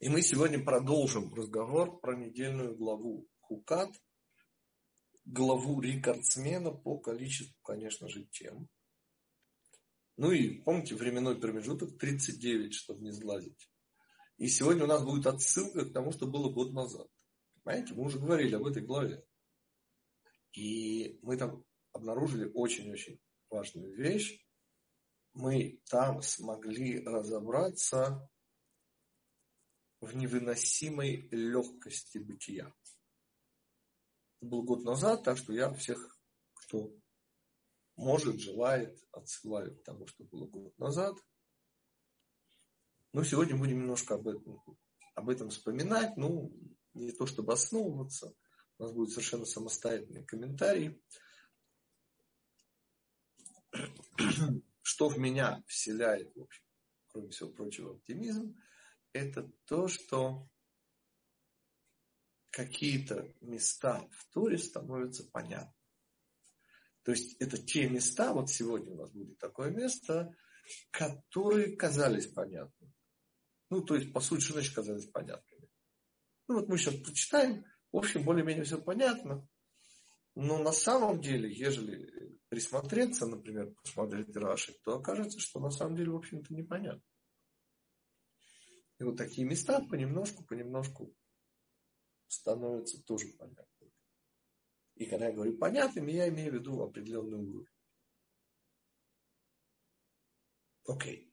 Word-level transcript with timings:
И 0.00 0.08
мы 0.08 0.22
сегодня 0.22 0.62
продолжим 0.64 1.34
разговор 1.34 1.98
про 1.98 2.14
недельную 2.14 2.76
главу 2.76 3.28
Хукат, 3.40 3.90
главу 5.24 5.80
рекордсмена 5.80 6.70
по 6.70 6.98
количеству, 6.98 7.56
конечно 7.64 8.08
же, 8.08 8.24
тем. 8.26 8.68
Ну 10.16 10.30
и 10.30 10.60
помните 10.60 10.94
временной 10.94 11.40
промежуток 11.40 11.98
39, 11.98 12.74
чтобы 12.74 13.02
не 13.02 13.10
сглазить. 13.10 13.68
И 14.36 14.46
сегодня 14.46 14.84
у 14.84 14.86
нас 14.86 15.02
будет 15.04 15.26
отсылка 15.26 15.84
к 15.84 15.92
тому, 15.92 16.12
что 16.12 16.28
было 16.28 16.48
год 16.48 16.72
назад. 16.72 17.08
Понимаете, 17.64 17.94
мы 17.94 18.04
уже 18.04 18.20
говорили 18.20 18.54
об 18.54 18.66
этой 18.66 18.84
главе. 18.84 19.24
И 20.52 21.18
мы 21.22 21.36
там 21.36 21.64
обнаружили 21.90 22.48
очень-очень 22.54 23.20
важную 23.50 23.96
вещь. 23.96 24.46
Мы 25.32 25.80
там 25.90 26.22
смогли 26.22 27.04
разобраться 27.04 28.30
в 30.00 30.14
невыносимой 30.14 31.28
легкости 31.30 32.18
бытия. 32.18 32.72
Был 34.40 34.62
год 34.62 34.84
назад, 34.84 35.24
так 35.24 35.36
что 35.36 35.52
я 35.52 35.72
всех, 35.74 36.16
кто 36.54 36.92
может, 37.96 38.38
желает, 38.38 39.02
отсылаю 39.10 39.76
к 39.76 39.82
тому, 39.82 40.06
что 40.06 40.24
было 40.24 40.46
год 40.46 40.78
назад. 40.78 41.16
Но 43.12 43.24
сегодня 43.24 43.56
будем 43.56 43.78
немножко 43.80 44.14
об 44.14 44.28
этом, 44.28 44.62
об 45.14 45.28
этом 45.28 45.50
вспоминать. 45.50 46.16
Ну, 46.16 46.52
не 46.94 47.10
то 47.10 47.26
чтобы 47.26 47.52
основываться. 47.52 48.34
У 48.78 48.84
нас 48.84 48.92
будет 48.92 49.10
совершенно 49.10 49.46
самостоятельный 49.46 50.24
комментарий. 50.24 51.02
Что 54.82 55.08
в 55.08 55.18
меня 55.18 55.64
вселяет, 55.66 56.34
в 56.36 56.42
общем, 56.42 56.64
кроме 57.08 57.30
всего 57.30 57.50
прочего, 57.50 57.94
оптимизм– 57.94 58.56
это 59.18 59.50
то, 59.66 59.88
что 59.88 60.48
какие-то 62.50 63.32
места 63.40 64.08
в 64.10 64.26
Торе 64.32 64.58
становятся 64.58 65.24
понятны. 65.30 65.74
То 67.02 67.12
есть 67.12 67.36
это 67.40 67.56
те 67.56 67.88
места, 67.88 68.32
вот 68.32 68.50
сегодня 68.50 68.92
у 68.92 68.96
нас 68.96 69.10
будет 69.10 69.38
такое 69.38 69.70
место, 69.70 70.34
которые 70.90 71.76
казались 71.76 72.26
понятными. 72.26 72.92
Ну, 73.70 73.82
то 73.82 73.94
есть, 73.94 74.12
по 74.12 74.20
сути, 74.20 74.42
что 74.42 74.54
значит 74.54 74.74
казались 74.74 75.06
понятными? 75.06 75.68
Ну, 76.48 76.56
вот 76.56 76.68
мы 76.68 76.78
сейчас 76.78 76.94
прочитаем, 76.96 77.64
в 77.92 77.96
общем, 77.96 78.24
более-менее 78.24 78.64
все 78.64 78.80
понятно. 78.80 79.46
Но 80.34 80.58
на 80.62 80.72
самом 80.72 81.20
деле, 81.20 81.52
ежели 81.52 82.38
присмотреться, 82.48 83.26
например, 83.26 83.74
посмотреть 83.82 84.34
Раши, 84.36 84.72
то 84.84 84.96
окажется, 84.96 85.38
что 85.38 85.60
на 85.60 85.70
самом 85.70 85.96
деле, 85.96 86.10
в 86.10 86.16
общем-то, 86.16 86.54
непонятно. 86.54 87.02
И 88.98 89.04
вот 89.04 89.16
такие 89.16 89.46
места 89.46 89.80
понемножку, 89.80 90.44
понемножку 90.44 91.14
становятся 92.26 93.02
тоже 93.04 93.28
понятными. 93.28 93.92
И 94.96 95.06
когда 95.06 95.28
я 95.28 95.32
говорю 95.32 95.56
понятными, 95.56 96.10
я 96.10 96.28
имею 96.28 96.50
в 96.50 96.54
виду 96.56 96.82
определенный 96.82 97.38
уровень. 97.38 97.68
Окей. 100.84 101.32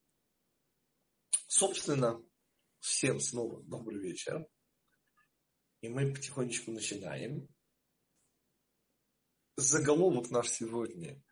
Собственно, 1.47 2.23
всем 2.79 3.19
снова 3.19 3.63
добрый 3.63 3.99
вечер. 3.99 4.47
И 5.81 5.89
мы 5.89 6.13
потихонечку 6.13 6.71
начинаем. 6.71 7.47
Заголовок 9.55 10.29
наш 10.29 10.49
сегодня 10.49 11.23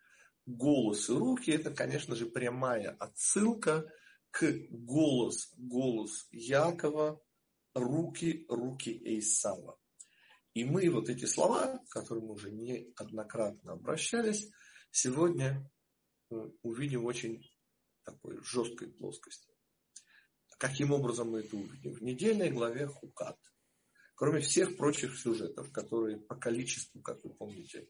«Голос 0.46 1.10
и 1.10 1.14
руки»– 1.14 1.52
это, 1.52 1.74
конечно 1.74 2.16
же, 2.16 2.26
прямая 2.26 2.92
отсылка 2.92 3.92
к 4.34 4.52
голос, 4.72 5.54
голос 5.58 6.28
Якова, 6.32 7.22
руки, 7.76 8.48
руки 8.50 8.90
Эйсава. 9.06 9.80
И 10.56 10.66
мы 10.66 10.90
вот 10.90 11.08
эти 11.08 11.26
слова, 11.26 11.78
к 11.78 11.90
которым 11.90 12.26
мы 12.26 12.34
уже 12.34 12.52
неоднократно 12.52 13.74
обращались, 13.74 14.50
сегодня 14.90 15.72
э, 16.32 16.36
увидим 16.64 17.06
очень 17.06 17.48
такой 18.04 18.44
жесткой 18.44 18.90
плоскости. 18.90 19.54
Каким 20.58 20.94
образом 20.94 21.30
мы 21.30 21.42
это 21.42 21.56
увидим? 21.56 21.94
В 21.94 22.02
недельной 22.02 22.50
главе 22.50 22.88
Хукат. 22.88 23.38
Кроме 24.16 24.42
всех 24.42 24.78
прочих 24.78 25.16
сюжетов, 25.16 25.72
которые 25.72 26.18
по 26.18 26.36
количеству, 26.36 27.02
как 27.02 27.24
вы 27.24 27.36
помните, 27.36 27.88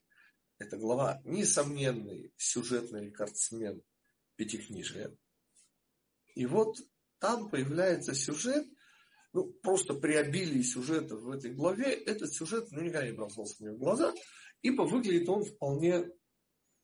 эта 0.58 0.76
глава 0.78 1.22
несомненный 1.24 2.34
сюжетный 2.36 3.06
рекордсмен 3.06 3.82
пятикнижия. 4.36 5.16
И 6.36 6.46
вот 6.46 6.78
там 7.20 7.50
появляется 7.50 8.14
сюжет, 8.14 8.66
ну, 9.34 9.52
просто 9.62 9.94
при 9.94 10.14
обилии 10.14 10.62
сюжета 10.62 11.16
в 11.16 11.30
этой 11.30 11.54
главе, 11.54 11.92
этот 11.92 12.34
сюжет 12.34 12.68
ну, 12.72 12.82
никогда 12.82 13.08
не 13.08 13.14
бросался 13.14 13.56
мне 13.60 13.72
в 13.72 13.80
глаза, 13.80 14.14
ибо 14.62 14.84
выглядит 14.84 15.30
он 15.30 15.44
вполне, 15.44 16.10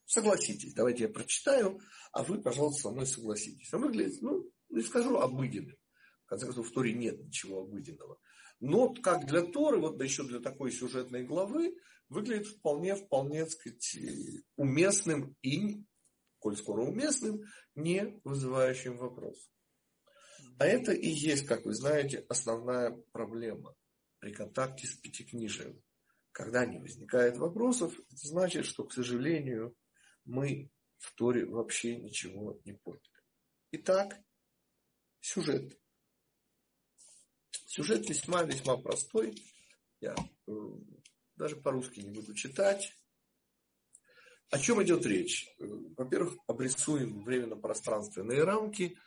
согласитесь, 0.06 0.74
давайте 0.74 1.04
я 1.04 1.08
прочитаю, 1.08 1.80
а 2.12 2.24
вы, 2.24 2.40
пожалуйста, 2.40 2.82
со 2.82 2.90
мной 2.90 3.06
согласитесь. 3.06 3.72
Он 3.72 3.82
выглядит, 3.82 4.20
ну, 4.22 4.50
не 4.68 4.82
скажу 4.82 5.16
обыденным. 5.16 5.76
В 6.24 6.28
конце 6.28 6.46
концов, 6.46 6.68
в 6.68 6.72
Торе 6.72 6.92
нет 6.92 7.20
ничего 7.20 7.62
обыденного. 7.62 8.18
Но 8.60 8.92
как 8.94 9.26
для 9.26 9.42
Торы, 9.42 9.78
вот 9.78 9.96
да 9.96 10.04
еще 10.04 10.24
для 10.24 10.40
такой 10.40 10.70
сюжетной 10.70 11.24
главы, 11.24 11.76
выглядит 12.08 12.46
вполне, 12.46 12.94
вполне, 12.94 13.44
так 13.44 13.52
сказать, 13.52 13.96
уместным 14.56 15.36
и 15.42 15.84
коль 16.40 16.56
скоро 16.56 16.82
уместным, 16.82 17.42
не 17.74 18.20
вызывающим 18.24 18.98
вопрос. 18.98 19.50
А 20.58 20.66
это 20.66 20.92
и 20.92 21.08
есть, 21.08 21.46
как 21.46 21.64
вы 21.64 21.74
знаете, 21.74 22.24
основная 22.28 22.90
проблема 23.12 23.74
при 24.18 24.32
контакте 24.32 24.86
с 24.86 24.94
пятикнижием. 24.94 25.80
Когда 26.32 26.66
не 26.66 26.78
возникает 26.78 27.36
вопросов, 27.36 27.98
это 27.98 28.26
значит, 28.26 28.66
что, 28.66 28.84
к 28.84 28.92
сожалению, 28.92 29.76
мы 30.24 30.70
в 30.98 31.14
Торе 31.14 31.46
вообще 31.46 31.96
ничего 31.96 32.60
не 32.64 32.74
поняли. 32.74 33.02
Итак, 33.72 34.20
сюжет. 35.20 35.78
Сюжет 37.66 38.08
весьма-весьма 38.08 38.76
простой. 38.76 39.34
Я 40.00 40.14
э, 40.46 40.52
даже 41.36 41.56
по-русски 41.56 42.00
не 42.00 42.10
буду 42.10 42.34
читать. 42.34 42.94
О 44.50 44.58
чем 44.58 44.82
идет 44.82 45.06
речь? 45.06 45.54
Во-первых, 45.58 46.36
обрисуем 46.48 47.22
временно-пространственные 47.22 48.42
рамки. 48.42 48.98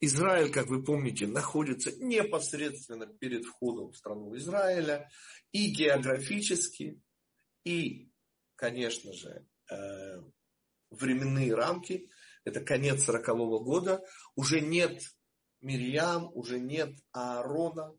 Израиль, 0.00 0.50
как 0.50 0.68
вы 0.68 0.82
помните, 0.82 1.26
находится 1.26 1.92
непосредственно 2.02 3.06
перед 3.06 3.44
входом 3.44 3.90
в 3.90 3.96
страну 3.96 4.34
Израиля 4.36 5.10
и 5.52 5.70
географически, 5.70 7.02
и, 7.64 8.10
конечно 8.54 9.12
же, 9.12 9.46
э, 9.70 10.22
временные 10.90 11.54
рамки. 11.54 12.08
Это 12.44 12.60
конец 12.62 13.04
40 13.04 13.28
-го 13.28 13.62
года. 13.62 14.02
Уже 14.36 14.62
нет 14.62 15.02
Мирьям, 15.60 16.30
уже 16.32 16.58
нет 16.58 16.96
Аарона. 17.12 17.94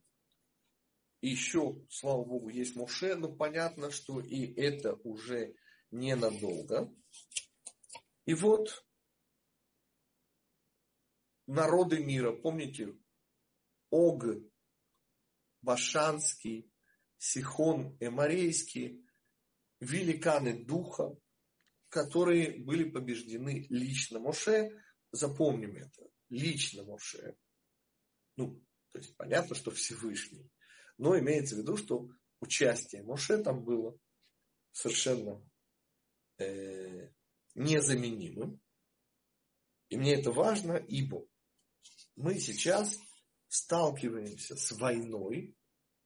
еще, 1.22 1.76
слава 1.90 2.24
Богу, 2.24 2.48
есть 2.48 2.78
Моше, 2.78 3.16
но 3.16 3.28
понятно, 3.28 3.92
что 3.92 4.22
и 4.22 4.54
это 4.54 4.96
уже 5.04 5.54
ненадолго. 5.92 6.94
И 8.26 8.34
вот 8.34 8.86
народы 11.48 12.04
мира, 12.04 12.32
помните, 12.32 12.96
Ог, 13.90 14.26
Башанский, 15.62 16.72
Сихон, 17.18 17.98
Эморейский, 18.00 19.06
великаны 19.80 20.64
духа, 20.64 21.18
которые 21.90 22.64
были 22.64 22.90
побеждены 22.90 23.66
лично 23.70 24.20
Моше, 24.20 24.72
запомним 25.12 25.76
это, 25.76 26.08
лично 26.30 26.84
Моше. 26.84 27.36
Ну, 28.36 28.64
то 28.92 29.00
есть 29.00 29.16
понятно, 29.18 29.56
что 29.56 29.72
Всевышний. 29.72 30.50
Но 30.98 31.18
имеется 31.18 31.56
в 31.56 31.60
виду, 31.60 31.78
что 31.78 32.10
участие 32.40 33.04
Моше 33.04 33.42
там 33.42 33.64
было 33.64 33.98
совершенно 34.72 35.44
э, 36.40 37.10
незаменимым. 37.56 38.62
И 39.90 39.98
мне 39.98 40.16
это 40.16 40.32
важно, 40.32 40.74
ибо 40.74 41.26
мы 42.16 42.40
сейчас 42.40 42.98
сталкиваемся 43.48 44.56
с 44.56 44.72
войной, 44.74 45.56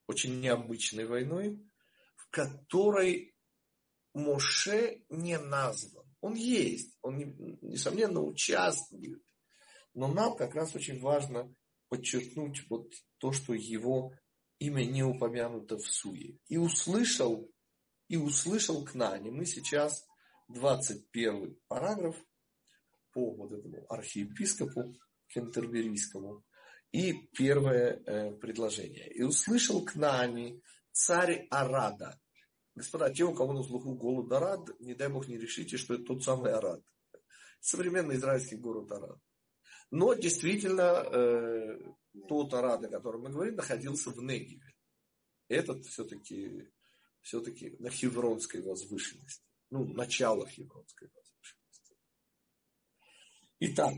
очень 0.07 0.39
необычной 0.39 1.05
войной, 1.05 1.59
в 2.15 2.29
которой 2.29 3.35
Моше 4.13 5.03
не 5.09 5.37
назван. 5.37 6.05
Он 6.21 6.35
есть, 6.35 6.95
он, 7.01 7.17
несомненно, 7.61 8.21
участвует. 8.21 9.21
Но 9.93 10.07
нам 10.07 10.35
как 10.35 10.55
раз 10.55 10.75
очень 10.75 10.99
важно 10.99 11.53
подчеркнуть 11.89 12.63
вот 12.69 12.91
то, 13.17 13.31
что 13.31 13.53
его 13.53 14.13
имя 14.59 14.85
не 14.85 15.03
упомянуто 15.03 15.77
в 15.77 15.85
Суе. 15.85 16.37
И 16.47 16.57
услышал, 16.57 17.51
и 18.07 18.17
услышал 18.17 18.85
к 18.85 18.93
Нане. 18.93 19.31
Мы 19.31 19.45
сейчас 19.45 20.05
21 20.49 21.57
параграф 21.67 22.15
по 23.11 23.33
вот 23.33 23.51
этому 23.51 23.85
архиепископу 23.89 24.95
Кентерберийскому. 25.27 26.43
И 26.91 27.13
первое 27.35 28.03
э, 28.05 28.31
предложение. 28.35 29.11
«И 29.11 29.23
услышал 29.23 29.83
к 29.83 29.95
нами 29.95 30.61
царь 30.91 31.47
Арада». 31.49 32.19
Господа, 32.75 33.11
те, 33.11 33.23
у 33.23 33.33
кого 33.33 33.53
на 33.53 33.63
слуху 33.63 33.95
голод 33.95 34.31
Арад, 34.31 34.79
не 34.79 34.93
дай 34.93 35.09
Бог 35.09 35.27
не 35.27 35.37
решите, 35.37 35.77
что 35.77 35.95
это 35.95 36.03
тот 36.03 36.23
самый 36.23 36.53
Арад. 36.53 36.81
Современный 37.59 38.15
израильский 38.15 38.57
город 38.57 38.91
Арад. 38.91 39.19
Но 39.89 40.13
действительно, 40.13 41.03
э, 41.11 41.79
тот 42.27 42.53
Арад, 42.53 42.85
о 42.85 42.89
котором 42.89 43.21
мы 43.21 43.29
говорим, 43.29 43.55
находился 43.55 44.11
в 44.11 44.21
Негиве. 44.21 44.73
Этот 45.47 45.85
все-таки 45.85 46.71
все-таки 47.21 47.75
на 47.79 47.89
Хевронской 47.89 48.61
возвышенности. 48.61 49.43
Ну, 49.73 49.87
начало 49.87 50.47
Хевронской 50.47 51.09
возвышенности. 51.09 51.97
Итак, 53.57 53.93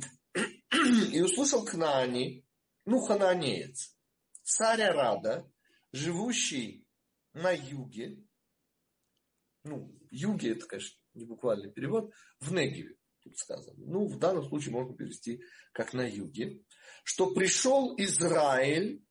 и 1.12 1.20
услышал 1.20 1.66
Кнаани, 1.66 2.48
ну, 2.86 3.02
хананеец, 3.02 3.94
царь 4.42 4.84
Арада, 4.84 5.52
живущий 5.92 6.88
на 7.34 7.52
юге, 7.52 8.26
ну, 9.66 9.94
юге, 10.12 10.54
это, 10.54 10.66
конечно, 10.66 10.98
не 11.14 11.26
буквальный 11.26 11.74
перевод, 11.74 12.14
в 12.40 12.54
Негеве, 12.54 12.96
тут 13.20 13.38
сказано. 13.38 13.86
Ну, 13.86 14.08
в 14.08 14.18
данном 14.18 14.48
случае 14.48 14.72
можно 14.72 14.96
перевести 14.96 15.44
как 15.74 15.92
на 15.92 16.08
юге, 16.08 16.64
что 17.04 17.34
пришел 17.34 17.94
Израиль 17.98 19.06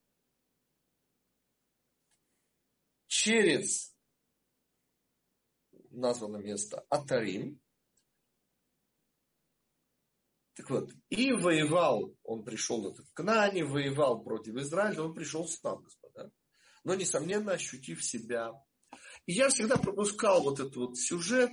через 3.06 3.93
названо 5.96 6.38
место 6.38 6.84
Атарим. 6.88 7.60
Так 10.54 10.70
вот, 10.70 10.92
и 11.08 11.32
воевал, 11.32 12.14
он 12.22 12.44
пришел 12.44 12.88
этот 12.90 13.06
к 13.12 13.22
Нане, 13.22 13.64
воевал 13.64 14.22
против 14.22 14.54
Израиля, 14.56 15.02
он 15.02 15.14
пришел 15.14 15.48
сам, 15.48 15.82
господа. 15.82 16.30
Но, 16.84 16.94
несомненно, 16.94 17.52
ощутив 17.52 18.04
себя. 18.04 18.52
И 19.26 19.32
я 19.32 19.48
всегда 19.48 19.76
пропускал 19.76 20.42
вот 20.42 20.60
этот 20.60 20.76
вот 20.76 20.98
сюжет, 20.98 21.50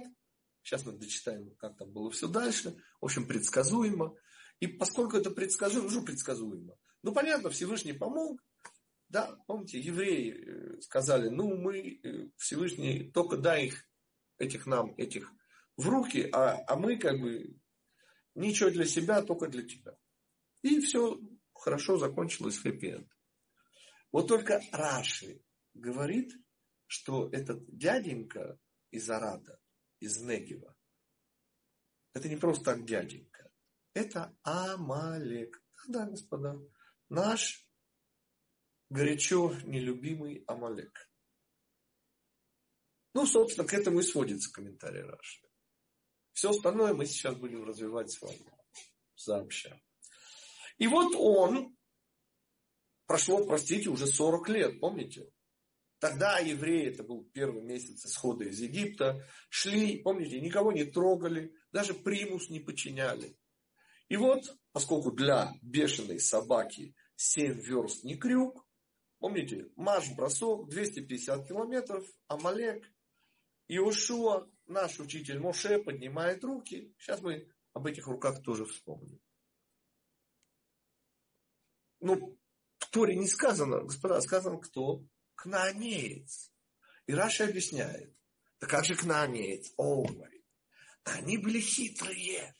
сейчас 0.61 0.85
мы 0.85 0.93
дочитаем, 0.93 1.55
как 1.55 1.77
там 1.77 1.91
было 1.91 2.11
все 2.11 2.27
дальше, 2.27 2.75
в 2.99 3.05
общем, 3.05 3.27
предсказуемо. 3.27 4.15
И 4.59 4.67
поскольку 4.67 5.17
это 5.17 5.31
предсказуемо, 5.31 5.87
уже 5.87 6.01
предсказуемо, 6.01 6.75
ну, 7.01 7.13
понятно, 7.13 7.49
Всевышний 7.49 7.93
помог, 7.93 8.39
да, 9.09 9.35
помните, 9.47 9.79
евреи 9.79 10.31
э, 10.31 10.81
сказали, 10.81 11.29
ну, 11.29 11.57
мы, 11.57 11.99
э, 12.03 12.29
Всевышний, 12.37 13.11
только 13.11 13.37
дай 13.37 13.65
их 13.65 13.85
этих 14.41 14.65
нам, 14.65 14.93
этих 14.97 15.31
в 15.77 15.87
руки, 15.87 16.29
а, 16.31 16.63
а 16.67 16.75
мы 16.75 16.97
как 16.97 17.19
бы 17.19 17.55
ничего 18.35 18.69
для 18.69 18.85
себя, 18.85 19.21
только 19.21 19.47
для 19.47 19.63
тебя. 19.63 19.95
И 20.61 20.79
все 20.79 21.19
хорошо 21.53 21.97
закончилось 21.97 22.57
хэппи-энд. 22.57 23.07
Вот 24.11 24.27
только 24.27 24.61
Раши 24.71 25.41
говорит, 25.73 26.33
что 26.87 27.29
этот 27.29 27.63
дяденька 27.67 28.59
из 28.91 29.09
Арада, 29.09 29.59
из 29.99 30.17
Негева, 30.17 30.75
это 32.13 32.27
не 32.27 32.35
просто 32.35 32.65
так 32.65 32.85
дяденька. 32.85 33.49
Это 33.93 34.35
Амалек. 34.43 35.63
Да, 35.87 36.05
господа, 36.05 36.59
наш 37.09 37.65
горячо 38.89 39.53
нелюбимый 39.63 40.43
Амалек. 40.47 41.10
Ну, 43.13 43.25
собственно, 43.25 43.67
к 43.67 43.73
этому 43.73 43.99
и 43.99 44.03
сводится 44.03 44.51
комментарий 44.51 45.01
Раши. 45.01 45.41
Все 46.33 46.51
остальное 46.51 46.93
мы 46.93 47.05
сейчас 47.05 47.35
будем 47.35 47.63
развивать 47.63 48.11
с 48.11 48.21
вами 48.21 48.45
сообща. 49.15 49.79
И 50.77 50.87
вот 50.87 51.13
он, 51.15 51.75
прошло, 53.05 53.45
простите, 53.45 53.89
уже 53.89 54.07
40 54.07 54.49
лет, 54.49 54.79
помните? 54.79 55.29
Тогда 55.99 56.39
евреи, 56.39 56.87
это 56.87 57.03
был 57.03 57.29
первый 57.31 57.61
месяц 57.61 58.03
исхода 58.05 58.45
из 58.45 58.59
Египта, 58.59 59.23
шли, 59.49 60.01
помните, 60.01 60.41
никого 60.41 60.71
не 60.71 60.85
трогали, 60.85 61.53
даже 61.71 61.93
примус 61.93 62.49
не 62.49 62.59
подчиняли. 62.59 63.37
И 64.09 64.17
вот, 64.17 64.57
поскольку 64.71 65.11
для 65.11 65.53
бешеной 65.61 66.19
собаки 66.19 66.95
7 67.17 67.53
верст 67.61 68.03
не 68.03 68.17
крюк, 68.17 68.67
помните, 69.19 69.69
марш-бросок, 69.75 70.69
250 70.69 71.47
километров, 71.47 72.03
Амалек, 72.27 72.91
Иошуа, 73.71 74.47
наш 74.67 74.99
учитель 74.99 75.39
Моше, 75.39 75.79
поднимает 75.79 76.43
руки. 76.43 76.93
Сейчас 76.97 77.21
мы 77.21 77.49
об 77.71 77.87
этих 77.87 78.05
руках 78.05 78.43
тоже 78.43 78.65
вспомним. 78.65 79.21
Ну, 82.01 82.37
в 82.79 82.89
Торе 82.89 83.15
не 83.15 83.29
сказано, 83.29 83.83
господа, 83.83 84.19
сказано 84.19 84.59
кто? 84.59 85.05
Кнаанеец. 85.35 86.51
И 87.07 87.13
Раша 87.13 87.45
объясняет. 87.45 88.13
Да 88.59 88.67
как 88.67 88.83
же 88.83 88.95
кнаанеец? 88.95 89.73
О, 89.77 90.03
говорит. 90.03 90.43
Они 91.05 91.37
были 91.37 91.61
хитрые. 91.61 92.53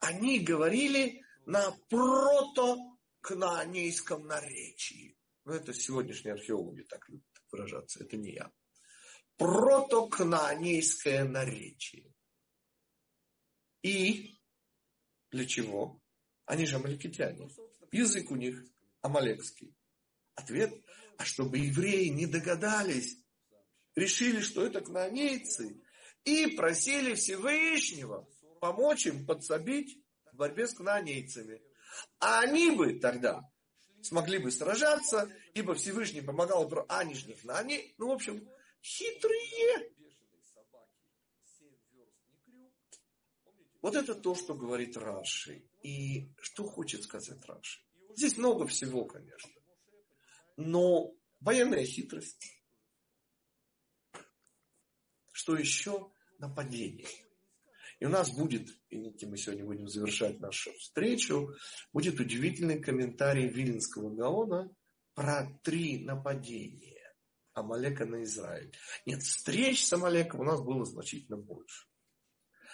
Они 0.00 0.40
говорили 0.40 1.22
на 1.46 1.70
прото-кнаанейском 1.90 4.26
наречии. 4.26 5.16
Ну, 5.44 5.52
это 5.52 5.72
сегодняшние 5.72 6.34
археологи 6.34 6.82
так 6.82 7.08
любят 7.08 7.40
выражаться. 7.52 8.02
Это 8.02 8.16
не 8.16 8.32
я 8.32 8.50
протокнанейское 9.40 11.24
наречие. 11.24 12.14
И 13.82 14.38
для 15.30 15.46
чего? 15.46 15.98
Они 16.44 16.66
же 16.66 16.76
амаликитяне. 16.76 17.48
Язык 17.90 18.30
у 18.30 18.36
них 18.36 18.62
амалекский. 19.00 19.74
Ответ, 20.34 20.74
а 21.16 21.24
чтобы 21.24 21.56
евреи 21.56 22.08
не 22.08 22.26
догадались, 22.26 23.16
решили, 23.94 24.40
что 24.40 24.66
это 24.66 24.82
кнанейцы, 24.82 25.82
и 26.24 26.48
просили 26.48 27.14
Всевышнего 27.14 28.28
помочь 28.60 29.06
им 29.06 29.24
подсобить 29.24 30.04
в 30.32 30.36
борьбе 30.36 30.66
с 30.66 30.74
кнанейцами. 30.74 31.62
А 32.18 32.40
они 32.40 32.72
бы 32.72 32.98
тогда 32.98 33.40
смогли 34.02 34.36
бы 34.36 34.50
сражаться, 34.50 35.32
ибо 35.54 35.74
Всевышний 35.74 36.20
помогал, 36.20 36.70
а 36.88 36.98
они 36.98 37.14
же 37.14 37.26
не 37.26 37.34
кнане. 37.34 37.94
Ну, 37.96 38.08
в 38.08 38.12
общем, 38.12 38.46
хитрые. 38.82 39.92
Вот 43.82 43.94
это 43.94 44.14
то, 44.14 44.34
что 44.34 44.54
говорит 44.54 44.96
Раши. 44.96 45.64
И 45.82 46.32
что 46.40 46.64
хочет 46.64 47.02
сказать 47.04 47.42
Раши? 47.46 47.80
Здесь 48.14 48.36
много 48.36 48.66
всего, 48.66 49.04
конечно. 49.06 49.50
Но 50.56 51.14
военная 51.40 51.84
хитрость. 51.84 52.62
Что 55.32 55.56
еще? 55.56 56.12
Нападение. 56.38 57.08
И 57.98 58.06
у 58.06 58.08
нас 58.08 58.34
будет, 58.34 58.68
и 58.88 59.26
мы 59.26 59.36
сегодня 59.36 59.64
будем 59.64 59.86
завершать 59.86 60.40
нашу 60.40 60.72
встречу, 60.72 61.54
будет 61.92 62.18
удивительный 62.18 62.80
комментарий 62.80 63.46
Виленского 63.48 64.14
Гаона 64.14 64.74
про 65.14 65.46
три 65.62 66.02
нападения. 66.04 66.89
Амалека 67.60 68.06
на 68.06 68.22
Израиль. 68.24 68.74
Нет, 69.06 69.22
встреч 69.22 69.86
с 69.86 69.92
Амалеком 69.92 70.40
у 70.40 70.44
нас 70.44 70.60
было 70.60 70.84
значительно 70.84 71.36
больше. 71.36 71.86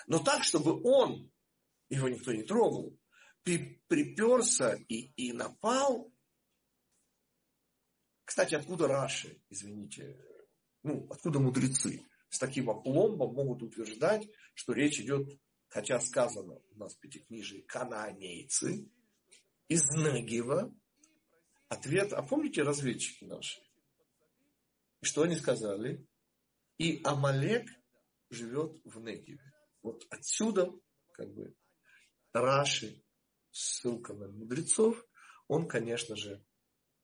Но 0.06 0.18
так, 0.18 0.44
чтобы 0.44 0.80
он, 0.82 1.30
его 1.88 2.08
никто 2.08 2.32
не 2.32 2.42
трогал, 2.42 2.98
приперся 3.42 4.74
и, 4.88 5.12
и 5.16 5.32
напал. 5.32 6.12
Кстати, 8.24 8.54
откуда 8.54 8.88
Раши, 8.88 9.40
извините, 9.50 10.18
ну, 10.82 11.06
откуда 11.10 11.38
мудрецы 11.38 12.04
с 12.28 12.38
таким 12.38 12.70
опломбом 12.70 13.34
могут 13.34 13.62
утверждать, 13.62 14.28
что 14.54 14.72
речь 14.72 15.00
идет, 15.00 15.28
хотя 15.68 16.00
сказано 16.00 16.54
у 16.54 16.78
нас 16.78 16.96
в 16.96 17.00
Пятикнижии, 17.00 17.62
кананейцы 17.62 18.90
из 19.68 19.84
Негива. 19.90 20.74
Ответ, 21.68 22.12
а 22.12 22.22
помните 22.22 22.62
разведчики 22.62 23.24
наши? 23.24 23.60
Что 25.06 25.22
они 25.22 25.36
сказали? 25.36 26.06
И 26.78 27.00
Амалек 27.04 27.66
живет 28.30 28.78
в 28.84 29.00
Негеве. 29.00 29.52
Вот 29.82 30.04
отсюда, 30.10 30.70
как 31.12 31.32
бы, 31.32 31.54
Раши, 32.32 33.02
ссылка 33.50 34.12
на 34.12 34.28
мудрецов, 34.28 35.02
он, 35.48 35.68
конечно 35.68 36.16
же, 36.16 36.44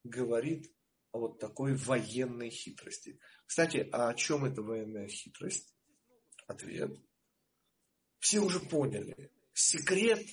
говорит 0.05 0.71
о 1.13 1.21
вот 1.21 1.39
такой 1.39 1.75
военной 1.75 2.51
хитрости. 2.51 3.19
Кстати, 3.47 3.89
а 3.93 4.09
о 4.09 4.15
чем 4.15 4.45
эта 4.45 4.63
военная 4.63 5.09
хитрость? 5.09 5.75
Ответ. 6.47 6.99
Все 8.19 8.41
уже 8.41 8.61
поняли. 8.61 9.33
Секрет 9.55 10.27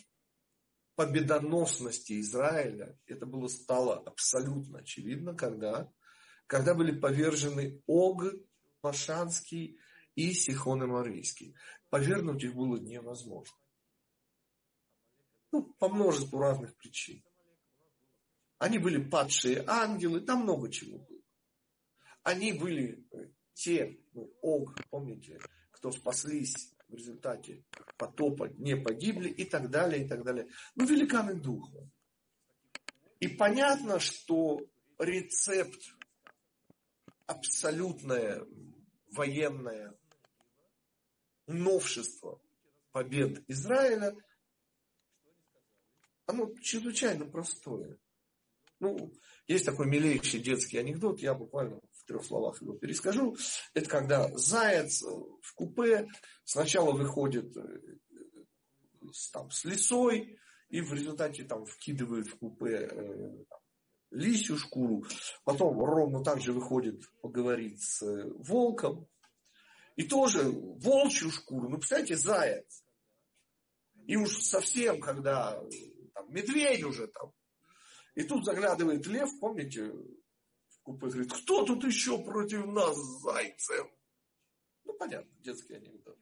победоносности 0.95 2.19
Израиля, 2.19 2.99
это 3.05 3.25
было 3.25 3.47
стало 3.47 3.99
абсолютно 3.99 4.79
очевидно, 4.79 5.33
когда 5.33 5.91
когда 6.49 6.73
были 6.73 6.91
повержены 6.91 7.79
Ог, 7.85 8.23
Пашанский 8.81 9.79
и 10.15 10.33
Сихон 10.33 10.81
Амарийский. 10.81 11.55
Повергнуть 11.91 12.43
их 12.43 12.55
было 12.55 12.77
невозможно. 12.77 13.55
Ну, 15.51 15.71
по 15.77 15.89
множеству 15.89 16.39
разных 16.39 16.75
причин. 16.75 17.23
Они 18.57 18.79
были 18.79 18.97
падшие 18.97 19.63
ангелы, 19.67 20.21
там 20.21 20.41
много 20.41 20.71
чего 20.71 20.97
было. 20.97 21.21
Они 22.23 22.51
были 22.51 23.07
те, 23.53 23.99
ну, 24.13 24.33
Ог, 24.41 24.75
помните, 24.89 25.39
кто 25.69 25.91
спаслись 25.91 26.75
в 26.87 26.95
результате 26.95 27.63
потопа, 27.95 28.49
не 28.57 28.75
погибли 28.75 29.29
и 29.29 29.45
так 29.45 29.69
далее, 29.69 30.03
и 30.03 30.07
так 30.07 30.23
далее. 30.23 30.47
Ну, 30.73 30.87
великаны 30.87 31.35
духа. 31.35 31.87
И 33.19 33.27
понятно, 33.27 33.99
что 33.99 34.65
рецепт 34.97 35.79
абсолютное 37.29 38.43
военное 39.11 39.95
новшество 41.45 42.41
побед 42.91 43.43
Израиля, 43.47 44.15
оно 46.25 46.51
чрезвычайно 46.55 47.25
простое. 47.25 47.99
Ну, 48.79 49.13
есть 49.47 49.65
такой 49.65 49.85
милейший 49.85 50.39
детский 50.39 50.79
анекдот, 50.79 51.19
я 51.19 51.35
буквально 51.35 51.79
в 51.93 52.03
трех 52.05 52.25
словах 52.25 52.61
его 52.63 52.73
перескажу. 52.73 53.37
Это 53.75 53.87
когда 53.87 54.35
заяц 54.35 55.03
в 55.03 55.53
купе 55.53 56.07
сначала 56.45 56.93
выходит 56.93 57.55
э, 57.55 57.97
там, 59.31 59.51
с 59.51 59.65
лисой, 59.65 60.39
и 60.69 60.81
в 60.81 60.91
результате 60.93 61.43
там 61.43 61.65
вкидывает 61.65 62.27
в 62.27 62.37
купе 62.37 62.89
э, 62.91 63.45
лисью 64.11 64.57
шкуру, 64.57 65.03
потом 65.43 65.79
ровно 65.83 66.23
так 66.23 66.41
же 66.41 66.51
выходит 66.53 67.01
поговорить 67.21 67.81
с 67.81 68.01
э, 68.01 68.29
волком, 68.39 69.07
и 69.95 70.03
тоже 70.03 70.43
волчью 70.49 71.29
шкуру, 71.29 71.69
ну, 71.69 71.77
представляете, 71.77 72.17
заяц. 72.17 72.83
И 74.07 74.15
уж 74.15 74.37
совсем, 74.41 75.01
когда 75.01 75.61
там, 76.13 76.33
медведь 76.33 76.83
уже 76.83 77.07
там. 77.07 77.33
И 78.15 78.23
тут 78.23 78.45
заглядывает 78.45 79.05
лев, 79.07 79.29
помните, 79.39 79.91
в 79.91 80.81
купе, 80.83 81.07
говорит, 81.07 81.33
кто 81.33 81.65
тут 81.65 81.83
еще 81.83 82.23
против 82.23 82.65
нас 82.67 82.95
с 82.95 83.21
зайцем? 83.21 83.89
Ну, 84.85 84.93
понятно, 84.93 85.31
детский 85.41 85.75
анекдот. 85.75 86.17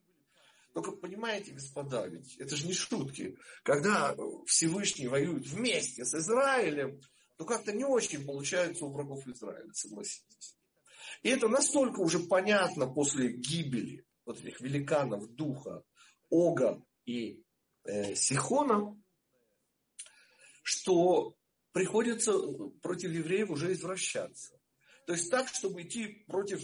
Только 0.74 0.92
понимаете, 0.92 1.52
господа, 1.52 2.06
ведь 2.06 2.36
это 2.36 2.54
же 2.56 2.66
не 2.66 2.74
шутки. 2.74 3.38
Когда 3.62 4.14
Всевышний 4.46 5.08
воюет 5.08 5.46
вместе 5.46 6.04
с 6.04 6.14
Израилем, 6.14 7.00
то 7.38 7.44
как-то 7.44 7.72
не 7.72 7.84
очень 7.84 8.26
получается 8.26 8.84
у 8.84 8.92
врагов 8.92 9.26
Израиля, 9.28 9.72
согласитесь. 9.72 10.56
И 11.22 11.28
это 11.28 11.48
настолько 11.48 12.00
уже 12.00 12.18
понятно 12.18 12.88
после 12.88 13.32
гибели 13.32 14.04
вот 14.24 14.40
этих 14.40 14.60
великанов 14.60 15.28
духа 15.34 15.84
Ога 16.30 16.84
и 17.06 17.44
э, 17.84 18.16
Сихона, 18.16 19.00
что 20.64 21.36
приходится 21.70 22.32
против 22.82 23.12
евреев 23.12 23.50
уже 23.50 23.72
извращаться. 23.72 24.58
То 25.06 25.12
есть 25.12 25.30
так, 25.30 25.46
чтобы 25.48 25.82
идти 25.82 26.24
против 26.26 26.60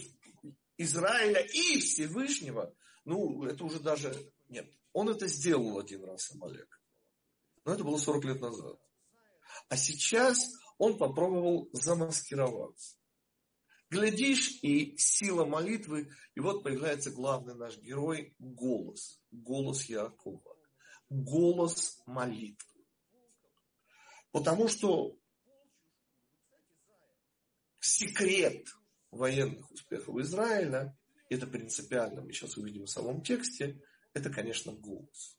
Израиля 0.77 1.39
и 1.39 1.79
Всевышнего, 1.79 2.75
ну, 3.05 3.45
это 3.45 3.63
уже 3.63 3.79
даже... 3.79 4.13
Нет, 4.49 4.69
он 4.91 5.07
это 5.07 5.27
сделал 5.27 5.79
один 5.79 6.03
раз, 6.03 6.31
Амалек. 6.33 6.81
Но 7.63 7.73
это 7.73 7.85
было 7.85 7.97
40 7.97 8.25
лет 8.25 8.41
назад. 8.41 8.77
А 9.69 9.77
сейчас 9.77 10.51
он 10.77 10.97
попробовал 10.97 11.69
замаскироваться. 11.73 12.97
Глядишь, 13.89 14.59
и 14.61 14.97
сила 14.97 15.45
молитвы, 15.45 16.09
и 16.33 16.39
вот 16.39 16.63
появляется 16.63 17.11
главный 17.11 17.55
наш 17.55 17.77
герой, 17.77 18.35
голос. 18.39 19.21
Голос 19.31 19.83
Якова. 19.85 20.57
Голос 21.09 22.01
молитвы. 22.05 22.83
Потому 24.31 24.67
что 24.67 25.15
секрет 27.79 28.67
военных 29.11 29.71
успехов 29.71 30.17
Израиля, 30.17 30.97
это 31.29 31.47
принципиально, 31.47 32.21
мы 32.21 32.33
сейчас 32.33 32.57
увидим 32.57 32.83
в 32.85 32.89
самом 32.89 33.21
тексте, 33.21 33.79
это, 34.13 34.29
конечно, 34.29 34.73
голос. 34.73 35.37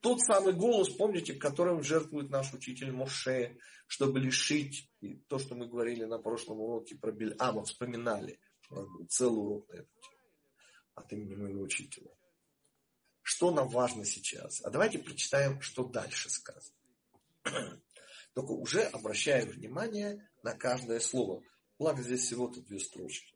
Тот 0.00 0.20
самый 0.20 0.54
голос, 0.54 0.88
помните, 0.88 1.34
которым 1.34 1.82
жертвует 1.82 2.30
наш 2.30 2.54
учитель 2.54 2.90
Моше, 2.90 3.58
чтобы 3.86 4.18
лишить, 4.18 4.90
то, 5.28 5.38
что 5.38 5.54
мы 5.54 5.66
говорили 5.66 6.04
на 6.04 6.18
прошлом 6.18 6.60
уроке 6.60 6.96
про 6.96 7.12
Бельама, 7.12 7.64
вспоминали, 7.64 8.40
целый 9.08 9.38
урок 9.38 9.68
на 9.68 9.74
эту 9.74 9.88
тему 10.00 10.20
от 10.94 11.12
имени 11.12 11.34
моего 11.34 11.62
учителя. 11.62 12.10
Что 13.22 13.50
нам 13.50 13.68
важно 13.68 14.04
сейчас? 14.04 14.62
А 14.64 14.70
давайте 14.70 14.98
прочитаем, 14.98 15.60
что 15.60 15.84
дальше 15.84 16.30
сказано. 16.30 16.76
Только 18.34 18.52
уже 18.52 18.82
обращая 18.84 19.44
внимание 19.44 20.26
на 20.42 20.54
каждое 20.54 21.00
слово. 21.00 21.42
Благо 21.78 22.02
здесь 22.02 22.22
всего-то 22.22 22.62
две 22.62 22.78
строчки. 22.78 23.34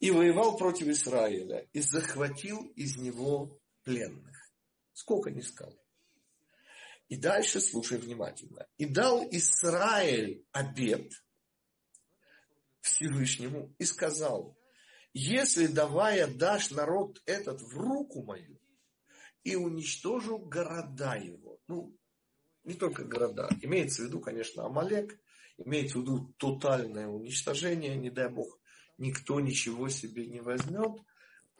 И 0.00 0.10
воевал 0.10 0.56
против 0.56 0.88
Израиля, 0.88 1.68
и 1.72 1.80
захватил 1.80 2.66
из 2.74 2.96
него 2.96 3.61
пленных. 3.84 4.50
Сколько 4.92 5.30
не 5.30 5.42
сказал. 5.42 5.78
И 7.08 7.16
дальше 7.16 7.60
слушай 7.60 7.98
внимательно. 7.98 8.66
И 8.78 8.86
дал 8.86 9.26
Израиль 9.30 10.46
обед 10.52 11.12
Всевышнему 12.80 13.74
и 13.78 13.84
сказал, 13.84 14.56
если 15.14 15.66
давая 15.66 16.26
дашь 16.26 16.70
народ 16.70 17.20
этот 17.26 17.60
в 17.60 17.76
руку 17.76 18.22
мою 18.22 18.58
и 19.44 19.56
уничтожу 19.56 20.38
города 20.38 21.14
его. 21.16 21.60
Ну, 21.68 21.94
не 22.64 22.74
только 22.74 23.04
города. 23.04 23.48
Имеется 23.60 24.02
в 24.02 24.06
виду, 24.06 24.20
конечно, 24.20 24.64
Амалек, 24.64 25.18
имеется 25.58 25.98
в 25.98 26.02
виду 26.02 26.32
тотальное 26.38 27.08
уничтожение, 27.08 27.96
не 27.96 28.10
дай 28.10 28.30
бог, 28.30 28.58
никто 28.98 29.40
ничего 29.40 29.88
себе 29.88 30.26
не 30.26 30.40
возьмет. 30.40 30.98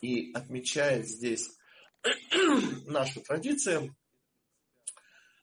И 0.00 0.32
отмечает 0.32 1.06
здесь 1.06 1.50
наша 2.86 3.20
традиция, 3.20 3.94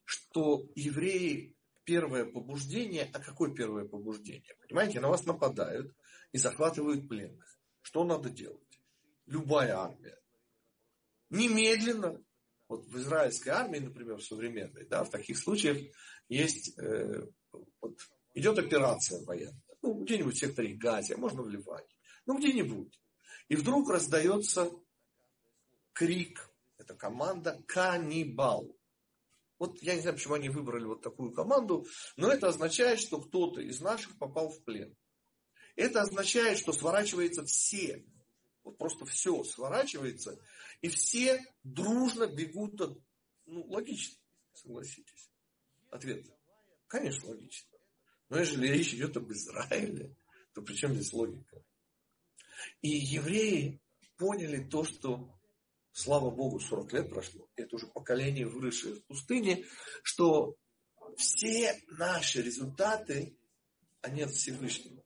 что 0.04 0.68
евреи 0.76 1.56
первое 1.84 2.26
побуждение, 2.26 3.10
а 3.14 3.20
какое 3.20 3.52
первое 3.52 3.86
побуждение? 3.86 4.56
Понимаете, 4.62 5.00
на 5.00 5.10
вас 5.10 5.26
нападают 5.26 5.96
и 6.32 6.38
захватывают 6.38 7.08
пленных. 7.08 7.58
Что 7.82 8.04
надо 8.04 8.30
делать? 8.30 8.82
Любая 9.26 9.76
армия. 9.78 10.20
Немедленно, 11.30 12.22
вот 12.68 12.86
в 12.86 12.98
израильской 12.98 13.54
армии, 13.54 13.80
например, 13.80 14.22
современной, 14.22 14.86
да, 14.86 15.04
в 15.04 15.10
таких 15.10 15.38
случаях 15.38 15.78
есть, 16.28 16.78
э, 16.78 17.26
вот, 17.82 18.00
идет 18.34 18.58
операция 18.60 19.24
военная. 19.26 19.62
Ну, 19.82 20.04
где-нибудь 20.04 20.36
в 20.36 20.40
секторе 20.40 20.76
Газе, 20.76 21.16
можно 21.16 21.42
в 21.42 21.50
Ливане. 21.50 21.88
Ну, 22.26 22.38
где-нибудь. 22.38 23.00
И 23.48 23.56
вдруг 23.56 23.90
раздается 23.90 24.70
крик 25.94 26.49
это 26.90 26.98
команда 26.98 27.64
«Каннибал». 27.68 28.76
Вот 29.60 29.82
я 29.84 29.96
не 29.96 30.02
знаю, 30.02 30.16
почему 30.16 30.36
они 30.36 30.50
выбрали 30.50 30.86
вот 30.86 31.02
такую 31.02 31.32
команду, 31.32 31.86
но 32.16 32.32
это 32.32 32.48
означает, 32.48 33.00
что 33.00 33.22
кто-то 33.22 33.62
из 33.62 33.82
наших 33.82 34.18
попал 34.18 34.50
в 34.50 34.64
плен. 34.64 34.96
Это 35.76 36.02
означает, 36.02 36.58
что 36.58 36.72
сворачивается 36.74 37.46
все, 37.46 38.06
вот 38.64 38.78
просто 38.78 39.06
все 39.06 39.44
сворачивается, 39.44 40.40
и 40.82 40.88
все 40.90 41.46
дружно 41.64 42.26
бегут 42.28 42.80
от... 42.82 42.98
Ну, 43.46 43.66
логично, 43.68 44.18
согласитесь. 44.54 45.30
Ответ. 45.92 46.26
Конечно, 46.88 47.30
логично. 47.30 47.78
Но 48.30 48.40
если 48.40 48.66
речь 48.66 48.94
идет 48.94 49.18
об 49.18 49.32
Израиле, 49.32 50.16
то 50.54 50.62
при 50.62 50.76
чем 50.76 50.96
здесь 50.96 51.14
логика? 51.14 51.64
И 52.82 52.90
евреи 52.90 53.82
поняли 54.18 54.64
то, 54.64 54.84
что 54.84 55.39
слава 56.00 56.30
Богу, 56.30 56.60
40 56.60 56.94
лет 56.94 57.10
прошло, 57.10 57.48
это 57.56 57.76
уже 57.76 57.88
поколение, 57.88 58.48
выросшее 58.48 58.96
в 58.96 59.04
пустыне, 59.04 59.66
что 60.02 60.56
все 61.18 61.78
наши 61.90 62.42
результаты, 62.42 63.38
они 64.02 64.22
от 64.22 64.32
Всевышнего. 64.32 65.04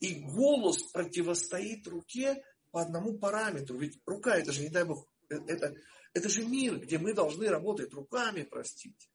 И 0.00 0.14
голос 0.14 0.82
противостоит 0.92 1.86
руке 1.86 2.44
по 2.72 2.82
одному 2.82 3.18
параметру. 3.18 3.78
Ведь 3.78 4.00
рука, 4.04 4.36
это 4.36 4.52
же, 4.52 4.62
не 4.62 4.68
дай 4.68 4.84
Бог, 4.84 5.06
э, 5.30 5.36
это, 5.46 5.74
это 6.12 6.28
же 6.28 6.44
мир, 6.44 6.80
где 6.80 6.98
мы 6.98 7.14
должны 7.14 7.48
работать 7.48 7.94
руками, 7.94 8.42
простите. 8.42 9.08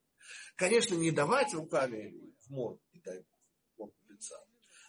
Конечно, 0.55 0.95
не 0.95 1.11
давать 1.11 1.53
руками 1.53 2.15
в 2.39 2.51
морг, 2.51 2.79
не 2.93 3.01
дай 3.01 3.25
Бог, 3.77 3.91
лица, 4.07 4.41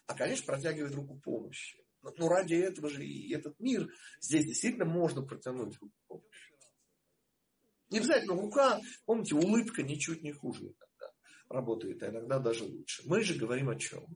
а, 0.07 0.15
конечно, 0.15 0.47
протягивать 0.47 0.95
руку 0.95 1.19
помощи. 1.19 1.82
Но 2.03 2.13
ну, 2.17 2.29
ради 2.29 2.55
этого 2.55 2.89
же 2.89 3.05
и 3.05 3.33
этот 3.33 3.59
мир, 3.61 3.89
здесь 4.21 4.45
действительно 4.45 4.85
можно 4.85 5.23
протянуть 5.23 5.79
руку 5.81 5.95
помощи. 6.09 6.53
Не 7.91 7.99
обязательно 7.99 8.35
рука, 8.35 8.81
помните, 9.05 9.35
улыбка 9.35 9.83
ничуть 9.83 10.23
не 10.23 10.33
хуже 10.33 10.63
иногда 10.63 11.13
работает, 11.49 12.03
а 12.03 12.09
иногда 12.09 12.39
даже 12.39 12.65
лучше. 12.65 13.03
Мы 13.07 13.23
же 13.23 13.35
говорим 13.35 13.69
о 13.69 13.79
чем? 13.79 14.07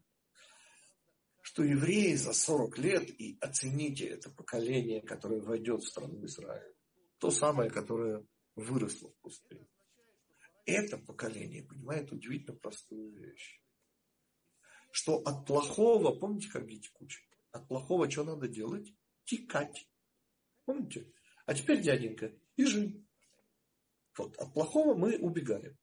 Что 1.43 1.63
евреи 1.63 2.15
за 2.15 2.33
40 2.33 2.79
лет, 2.79 3.21
и 3.21 3.39
оцените 3.41 4.07
это 4.07 4.31
поколение, 4.31 5.01
которое 5.01 5.41
войдет 5.41 5.83
в 5.83 5.89
страну 5.89 6.25
Израиля, 6.25 6.75
то 7.19 7.31
самое, 7.31 7.71
которое 7.71 8.27
выросло 8.57 9.11
в 9.11 9.17
пустыне. 9.21 9.69
это 10.65 10.99
поколение 10.99 11.63
понимает 11.63 12.11
удивительно 12.11 12.57
простую 12.57 13.13
вещь. 13.13 13.61
Что 14.91 15.19
от 15.19 15.47
плохого, 15.47 16.19
помните, 16.19 16.49
как 16.51 16.67
дети 16.67 16.91
куча? 16.93 17.21
От 17.53 17.69
плохого 17.69 18.11
что 18.11 18.25
надо 18.25 18.49
делать? 18.49 18.95
Текать. 19.25 19.89
Помните? 20.65 21.13
А 21.47 21.55
теперь, 21.55 21.81
дяденька, 21.81 22.33
бежи. 22.57 23.05
Вот, 24.17 24.37
от 24.37 24.53
плохого 24.53 24.95
мы 24.95 25.17
убегаем. 25.19 25.77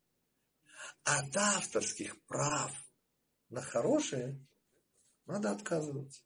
От 1.04 1.36
авторских 1.36 2.22
прав 2.26 2.72
на 3.50 3.62
хорошее 3.62 4.40
надо 5.26 5.52
отказываться. 5.52 6.24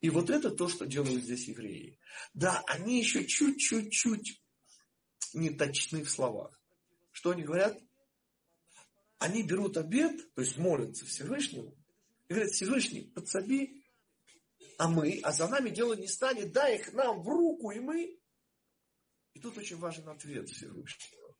И 0.00 0.10
вот 0.10 0.30
это 0.30 0.50
то, 0.50 0.68
что 0.68 0.86
делают 0.86 1.24
здесь 1.24 1.48
евреи. 1.48 1.98
Да, 2.32 2.62
они 2.66 2.98
еще 2.98 3.26
чуть-чуть-чуть 3.26 4.42
не 5.34 5.50
точны 5.50 6.04
в 6.04 6.10
словах. 6.10 6.58
Что 7.10 7.30
они 7.30 7.42
говорят? 7.42 7.78
Они 9.18 9.42
берут 9.42 9.76
обед, 9.76 10.34
то 10.34 10.42
есть 10.42 10.56
молятся 10.58 11.06
Всевышнему, 11.06 11.76
и 12.28 12.32
говорят, 12.32 12.52
Всевышний, 12.52 13.02
подсоби, 13.02 13.84
а 14.78 14.88
мы, 14.88 15.20
а 15.22 15.32
за 15.32 15.48
нами 15.48 15.70
дело 15.70 15.94
не 15.94 16.08
станет, 16.08 16.52
дай 16.52 16.76
их 16.76 16.92
нам 16.92 17.22
в 17.22 17.28
руку, 17.28 17.70
и 17.70 17.80
мы. 17.80 18.18
И 19.34 19.40
тут 19.40 19.58
очень 19.58 19.76
важен 19.76 20.08
ответ 20.08 20.48
Всевышнего. 20.48 21.36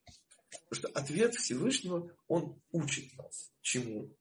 Потому 0.68 0.72
что 0.72 0.88
ответ 0.88 1.34
Всевышнего, 1.34 2.16
он 2.28 2.60
учит 2.70 3.12
нас 3.16 3.52
чему? 3.60 4.16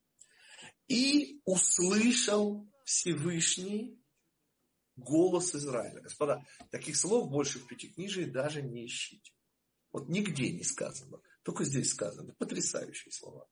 И 0.87 1.41
услышал 1.45 2.67
Всевышний 2.85 4.01
голос 4.95 5.53
Израиля. 5.55 6.01
Господа, 6.01 6.45
таких 6.71 6.97
слов 6.97 7.29
больше 7.29 7.59
в 7.59 7.67
Пятикнижии 7.67 8.25
даже 8.25 8.61
не 8.61 8.85
ищите. 8.85 9.31
Вот 9.91 10.09
нигде 10.09 10.51
не 10.51 10.63
сказано. 10.63 11.19
Только 11.43 11.65
здесь 11.65 11.91
сказано. 11.91 12.33
Потрясающие 12.39 13.11
слова. 13.11 13.47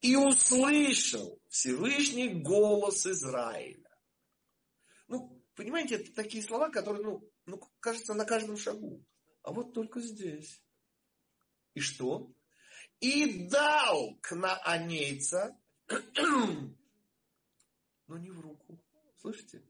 И 0.00 0.16
услышал 0.16 1.40
Всевышний 1.48 2.28
голос 2.28 3.06
Израиля. 3.06 3.90
Ну, 5.08 5.42
понимаете, 5.54 5.96
это 5.96 6.12
такие 6.14 6.42
слова, 6.42 6.70
которые, 6.70 7.04
ну, 7.04 7.30
ну, 7.46 7.60
кажется, 7.80 8.14
на 8.14 8.24
каждом 8.24 8.56
шагу. 8.56 9.04
А 9.42 9.52
вот 9.52 9.72
только 9.72 10.00
здесь. 10.00 10.62
И 11.74 11.80
что? 11.80 12.32
И 13.00 13.48
дал 13.48 14.16
к 14.20 14.34
наанейца, 14.34 15.58
но 16.16 18.18
не 18.18 18.30
в 18.30 18.40
руку. 18.40 18.82
Слышите? 19.20 19.62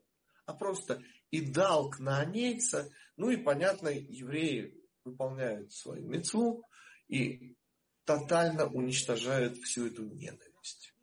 а 0.51 0.55
просто 0.55 1.03
и 1.31 1.41
дал 1.41 1.91
к 1.91 2.01
наанейца. 2.01 2.93
Ну 3.17 3.31
и, 3.31 3.37
понятно, 3.37 3.89
евреи 3.89 4.75
выполняют 5.05 5.73
свою 5.73 6.09
мецву 6.09 6.65
и 7.09 7.57
тотально 8.19 8.67
уничтожают 8.67 9.57
всю 9.59 9.87
эту 9.87 10.05
ненависть. 10.05 10.95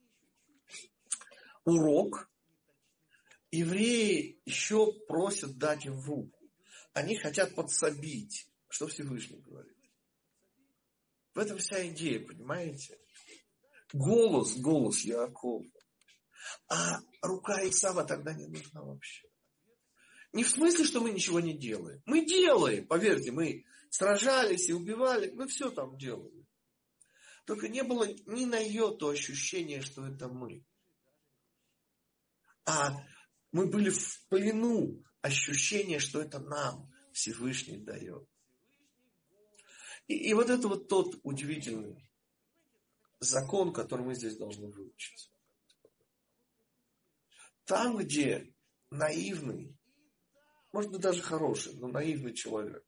Урок. 1.64 2.30
Евреи 3.50 4.42
еще 4.46 4.92
просят 5.08 5.58
дать 5.58 5.86
им 5.86 5.96
в 5.96 6.10
руку. 6.10 6.38
Они 6.94 7.16
хотят 7.16 7.56
подсобить. 7.56 8.50
Что 8.68 8.88
Всевышний 8.88 9.40
говорит? 9.40 9.78
В 11.34 11.40
этом 11.40 11.58
вся 11.60 11.88
идея, 11.88 12.20
понимаете? 12.20 13.00
Голос, 13.94 14.58
голос 14.58 15.02
Якова. 15.06 15.64
А 16.68 17.00
рука 17.22 17.66
Исава 17.70 18.04
тогда 18.04 18.34
не 18.34 18.48
нужна 18.48 18.82
вообще. 18.82 19.30
Не 20.34 20.44
в 20.44 20.50
смысле, 20.50 20.84
что 20.84 21.00
мы 21.00 21.12
ничего 21.12 21.40
не 21.40 21.58
делаем. 21.58 22.02
Мы 22.06 22.26
делаем, 22.26 22.86
поверьте, 22.86 23.32
мы 23.32 23.64
сражались 23.90 24.68
и 24.68 24.74
убивали, 24.74 25.32
мы 25.32 25.48
все 25.48 25.72
там 25.72 25.98
делали. 25.98 26.37
Только 27.48 27.70
не 27.70 27.82
было 27.82 28.06
ни 28.26 28.44
на 28.44 28.60
йоту 28.60 29.08
ощущения, 29.08 29.82
что 29.82 30.06
это 30.06 30.28
мы. 30.28 30.66
А 32.66 32.92
мы 33.54 33.68
были 33.68 33.90
в 33.90 34.28
плену 34.28 35.02
ощущения, 35.22 36.00
что 36.00 36.22
это 36.22 36.40
нам 36.40 36.94
Всевышний 37.14 37.78
дает. 37.78 38.28
И, 40.08 40.30
и 40.30 40.34
вот 40.34 40.50
это 40.50 40.68
вот 40.68 40.90
тот 40.90 41.18
удивительный 41.24 42.12
закон, 43.22 43.72
который 43.72 44.06
мы 44.06 44.14
здесь 44.14 44.36
должны 44.36 44.68
выучить. 44.68 45.32
Там, 47.64 47.96
где 47.96 48.54
наивный 48.90 49.74
может 50.74 50.92
быть 50.92 51.00
даже 51.00 51.22
хороший, 51.22 51.76
но 51.76 51.88
наивный 51.88 52.34
человек, 52.34 52.86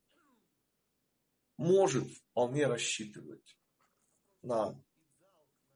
может 1.56 2.12
вполне 2.12 2.68
рассчитывать 2.68 3.59
на 4.42 4.82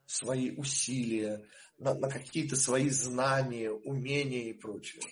свои 0.06 0.52
усилия, 0.56 1.48
на, 1.78 1.94
на 1.94 2.10
какие-то 2.10 2.56
свои 2.56 2.90
знания, 2.90 3.72
умения 3.72 4.50
и 4.50 4.54
прочее. 4.54 5.04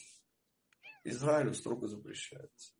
Израилю 1.03 1.53
строго 1.53 1.87
запрещается. 1.87 2.73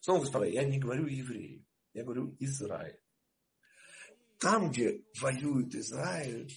Снова, 0.00 0.20
господа, 0.20 0.46
я 0.46 0.64
не 0.64 0.78
говорю 0.78 1.06
евреи, 1.06 1.64
я 1.92 2.04
говорю 2.04 2.36
Израиль. 2.40 3.00
Там, 4.38 4.70
где 4.70 5.04
воюет 5.20 5.74
Израиль, 5.74 6.52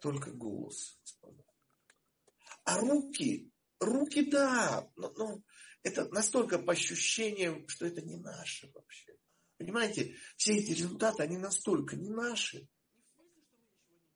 только 0.00 0.30
голос, 0.30 0.98
господа. 1.02 1.44
А 2.64 2.78
руки, 2.78 3.52
руки 3.80 4.30
да, 4.30 4.88
но, 4.96 5.10
но 5.16 5.42
это 5.82 6.08
настолько 6.08 6.58
по 6.58 6.72
ощущениям, 6.72 7.66
что 7.66 7.86
это 7.86 8.02
не 8.02 8.16
наше 8.16 8.70
вообще. 8.72 9.16
Понимаете, 9.60 10.14
все 10.38 10.56
эти 10.56 10.70
результаты, 10.70 11.22
они 11.22 11.36
настолько 11.36 11.94
не 11.94 12.08
наши. 12.08 12.66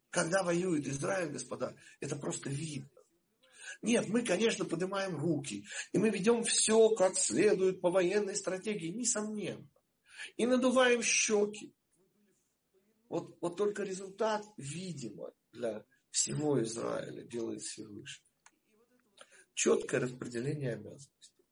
Когда 0.08 0.42
воюет 0.42 0.86
Израиль, 0.86 1.32
господа, 1.32 1.76
это 2.00 2.16
просто 2.16 2.48
видно. 2.48 2.88
Нет, 3.82 4.08
мы, 4.08 4.22
конечно, 4.24 4.64
поднимаем 4.64 5.18
руки, 5.18 5.66
и 5.92 5.98
мы 5.98 6.08
ведем 6.08 6.44
все 6.44 6.88
как 6.94 7.18
следует 7.18 7.82
по 7.82 7.90
военной 7.90 8.36
стратегии, 8.36 8.88
несомненно. 8.88 9.68
И 10.38 10.46
надуваем 10.46 11.02
щеки. 11.02 11.74
Вот, 13.10 13.36
вот 13.42 13.58
только 13.58 13.82
результат, 13.82 14.46
видимо, 14.56 15.30
для 15.52 15.84
всего 16.10 16.62
Израиля 16.62 17.22
делает 17.22 17.60
Всевышний. 17.60 18.24
Четкое 19.52 20.00
распределение 20.00 20.72
обязанностей. 20.72 21.44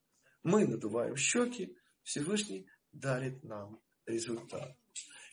Мы 0.43 0.67
надуваем 0.67 1.15
щеки, 1.15 1.77
Всевышний 2.03 2.67
дарит 2.93 3.43
нам 3.43 3.81
результат. 4.07 4.77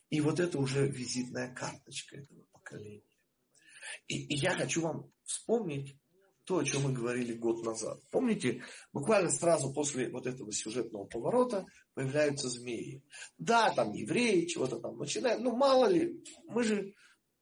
И 0.09 0.21
вот 0.21 0.39
это 0.39 0.57
уже 0.57 0.87
визитная 0.87 1.53
карточка 1.53 2.17
этого 2.17 2.43
поколения. 2.51 3.03
И, 4.07 4.33
и 4.33 4.35
я 4.35 4.53
хочу 4.53 4.81
вам 4.81 5.11
вспомнить 5.23 5.97
то, 6.45 6.57
о 6.57 6.65
чем 6.65 6.83
мы 6.83 6.93
говорили 6.93 7.33
год 7.33 7.63
назад. 7.63 8.01
Помните, 8.09 8.63
буквально 8.91 9.29
сразу 9.29 9.71
после 9.71 10.09
вот 10.09 10.25
этого 10.25 10.51
сюжетного 10.51 11.05
поворота 11.05 11.67
появляются 11.93 12.49
змеи. 12.49 13.03
Да, 13.37 13.71
там 13.71 13.93
евреи 13.93 14.47
чего-то 14.47 14.79
там 14.79 14.97
начинают, 14.97 15.43
ну 15.43 15.55
мало 15.55 15.85
ли, 15.87 16.23
мы 16.47 16.63
же 16.63 16.95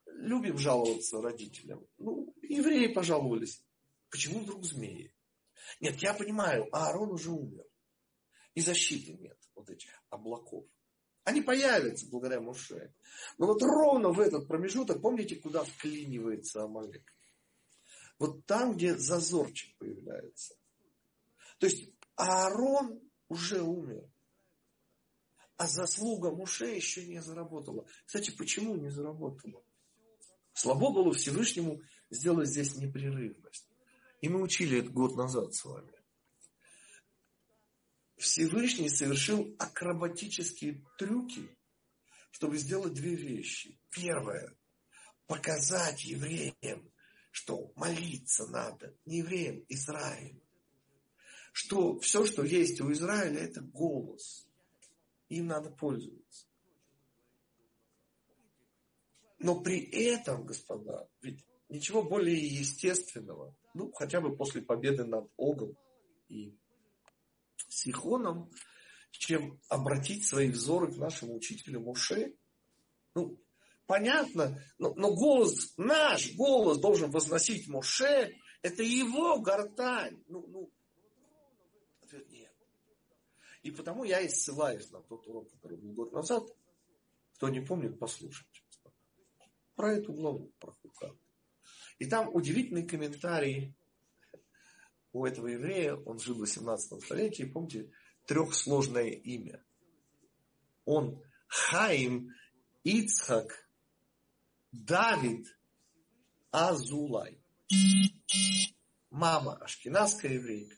любим 0.06 0.58
жаловаться 0.58 1.22
родителям. 1.22 1.86
Ну, 1.96 2.34
евреи 2.42 2.92
пожаловались. 2.92 3.64
Почему 4.10 4.40
вдруг 4.40 4.64
змеи? 4.64 5.14
Нет, 5.80 5.96
я 6.02 6.12
понимаю, 6.12 6.68
Аарон 6.72 7.12
уже 7.12 7.30
умер. 7.30 7.64
И 8.58 8.60
защиты 8.60 9.12
нет 9.12 9.38
вот 9.54 9.70
этих 9.70 9.88
облаков. 10.10 10.66
Они 11.22 11.42
появятся 11.42 12.08
благодаря 12.10 12.40
Муше. 12.40 12.92
Но 13.38 13.46
вот 13.46 13.62
ровно 13.62 14.10
в 14.10 14.18
этот 14.18 14.48
промежуток, 14.48 15.00
помните, 15.00 15.36
куда 15.36 15.62
вклинивается 15.62 16.64
Амалек? 16.64 17.14
Вот 18.18 18.44
там, 18.46 18.74
где 18.74 18.98
зазорчик 18.98 19.78
появляется. 19.78 20.56
То 21.60 21.66
есть 21.66 21.88
Аарон 22.16 23.00
уже 23.28 23.62
умер. 23.62 24.10
А 25.56 25.68
заслуга 25.68 26.32
Муше 26.32 26.66
еще 26.66 27.06
не 27.06 27.22
заработала. 27.22 27.86
Кстати, 28.06 28.36
почему 28.36 28.74
не 28.74 28.90
заработала? 28.90 29.62
Слабо 30.52 30.92
было 30.92 31.12
Всевышнему 31.12 31.80
сделать 32.10 32.48
здесь 32.48 32.74
непрерывность. 32.74 33.68
И 34.20 34.28
мы 34.28 34.42
учили 34.42 34.80
это 34.80 34.90
год 34.90 35.14
назад 35.14 35.54
с 35.54 35.64
вами. 35.64 35.97
Всевышний 38.18 38.88
совершил 38.88 39.54
акробатические 39.58 40.84
трюки, 40.98 41.48
чтобы 42.32 42.58
сделать 42.58 42.94
две 42.94 43.14
вещи. 43.14 43.78
Первое. 43.90 44.56
Показать 45.26 46.04
евреям, 46.04 46.92
что 47.30 47.72
молиться 47.76 48.46
надо. 48.46 48.94
Не 49.04 49.18
евреям, 49.18 49.64
Израилю. 49.68 50.42
Что 51.52 51.98
все, 52.00 52.24
что 52.26 52.44
есть 52.44 52.80
у 52.80 52.90
Израиля, 52.92 53.40
это 53.40 53.60
голос. 53.60 54.48
Им 55.28 55.46
надо 55.46 55.70
пользоваться. 55.70 56.46
Но 59.38 59.60
при 59.60 59.80
этом, 59.80 60.44
господа, 60.44 61.08
ведь 61.22 61.44
ничего 61.68 62.02
более 62.02 62.36
естественного, 62.36 63.54
ну, 63.74 63.92
хотя 63.92 64.20
бы 64.20 64.36
после 64.36 64.62
победы 64.62 65.04
над 65.04 65.30
Огом 65.36 65.76
и 66.28 66.56
Сихоном, 67.68 68.50
чем 69.10 69.60
обратить 69.68 70.26
свои 70.26 70.50
взоры 70.50 70.92
к 70.92 70.96
нашему 70.96 71.36
учителю 71.36 71.80
Муше. 71.80 72.34
Ну, 73.14 73.40
понятно, 73.86 74.62
но, 74.78 74.94
но 74.94 75.14
голос, 75.14 75.74
наш 75.76 76.34
голос 76.34 76.78
должен 76.78 77.10
возносить 77.10 77.68
Моше, 77.68 78.34
это 78.62 78.82
его 78.82 79.40
гортань. 79.40 80.22
Ну, 80.28 80.46
ну, 80.46 80.72
ответ 82.02 82.30
нет. 82.30 82.52
И 83.62 83.70
потому 83.70 84.04
я 84.04 84.20
и 84.20 84.28
ссылаюсь 84.28 84.90
на 84.90 85.02
тот 85.02 85.26
урок, 85.26 85.50
который 85.50 85.78
был 85.78 85.92
год 85.92 86.12
назад. 86.12 86.44
Кто 87.34 87.48
не 87.48 87.60
помнит, 87.60 87.98
послушайте. 87.98 88.62
Про 89.74 89.94
эту 89.94 90.12
главу, 90.12 90.52
про 90.58 90.72
Хукат. 90.72 91.14
И 91.98 92.06
там 92.06 92.34
удивительный 92.34 92.86
комментарий 92.86 93.76
у 95.12 95.24
этого 95.24 95.46
еврея, 95.46 95.94
он 95.94 96.18
жил 96.18 96.36
в 96.36 96.40
18 96.40 97.02
столетии, 97.02 97.44
помните, 97.44 97.90
трехсложное 98.26 99.10
имя. 99.10 99.64
Он 100.84 101.22
Хаим 101.48 102.34
Ицхак 102.84 103.68
Давид 104.70 105.46
Азулай. 106.50 107.42
Мама 109.10 109.56
ашкенадская 109.56 110.34
еврейка, 110.34 110.76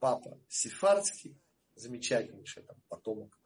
папа 0.00 0.40
сефардский, 0.48 1.40
замечательнейший 1.76 2.64
там 2.64 2.76
потомок 2.88 3.38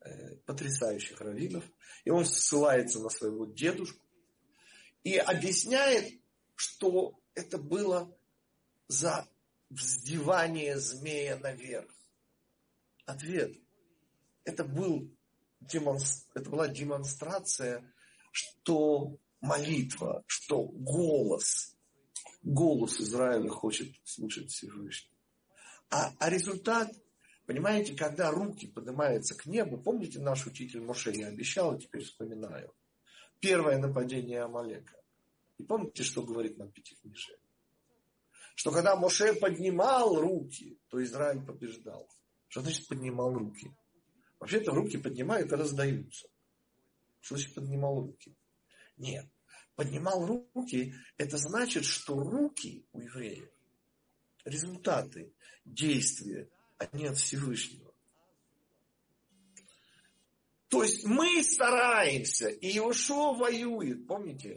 э, 0.00 0.36
потрясающих 0.46 1.20
раввинов. 1.20 1.64
И 2.04 2.10
он 2.10 2.24
ссылается 2.24 3.00
на 3.00 3.10
своего 3.10 3.44
дедушку 3.44 4.04
и 5.04 5.16
объясняет, 5.16 6.20
что 6.54 7.20
это 7.34 7.58
было 7.58 8.16
за 8.88 9.26
вздевание 9.70 10.78
змея 10.78 11.38
наверх. 11.38 11.90
Ответ. 13.06 13.56
Это, 14.44 14.64
был, 14.64 15.10
это 15.60 16.50
была 16.50 16.68
демонстрация, 16.68 17.92
что 18.32 19.18
молитва, 19.40 20.24
что 20.26 20.64
голос, 20.64 21.76
голос 22.42 23.00
Израиля 23.00 23.48
хочет 23.50 23.94
слушать 24.04 24.50
Всевышний. 24.50 25.12
А, 25.90 26.12
а 26.18 26.30
результат, 26.30 26.90
понимаете, 27.46 27.94
когда 27.94 28.30
руки 28.30 28.66
поднимаются 28.66 29.34
к 29.34 29.46
небу, 29.46 29.78
помните 29.78 30.20
наш 30.20 30.46
учитель 30.46 30.80
Моше, 30.80 31.12
я 31.12 31.28
обещал, 31.28 31.78
теперь 31.78 32.02
вспоминаю. 32.04 32.72
Первое 33.40 33.78
нападение 33.78 34.42
Амалека. 34.42 34.96
И 35.58 35.64
помните, 35.64 36.02
что 36.02 36.22
говорит 36.22 36.58
нам 36.58 36.70
Пятикнижие? 36.70 37.36
Что 38.54 38.70
когда 38.70 38.96
Моше 38.96 39.34
поднимал 39.34 40.20
руки, 40.20 40.78
то 40.88 41.02
Израиль 41.02 41.42
побеждал. 41.44 42.08
Что 42.48 42.60
значит 42.60 42.86
поднимал 42.86 43.32
руки? 43.32 43.70
Вообще-то 44.38 44.72
руки 44.72 44.98
поднимают, 44.98 45.48
когда 45.48 45.64
сдаются. 45.64 46.28
Что 47.20 47.36
значит 47.36 47.54
поднимал 47.54 48.00
руки? 48.00 48.34
Нет. 48.96 49.26
Поднимал 49.74 50.26
руки, 50.26 50.94
это 51.16 51.38
значит, 51.38 51.84
что 51.84 52.18
руки 52.18 52.84
у 52.92 53.00
евреев, 53.00 53.48
результаты, 54.44 55.32
действия, 55.64 56.48
они 56.76 57.06
от 57.06 57.16
Всевышнего. 57.16 57.92
То 60.68 60.82
есть 60.82 61.04
мы 61.04 61.42
стараемся, 61.42 62.48
и 62.48 62.76
Иошуа 62.76 63.34
воюет, 63.34 64.06
помните? 64.06 64.56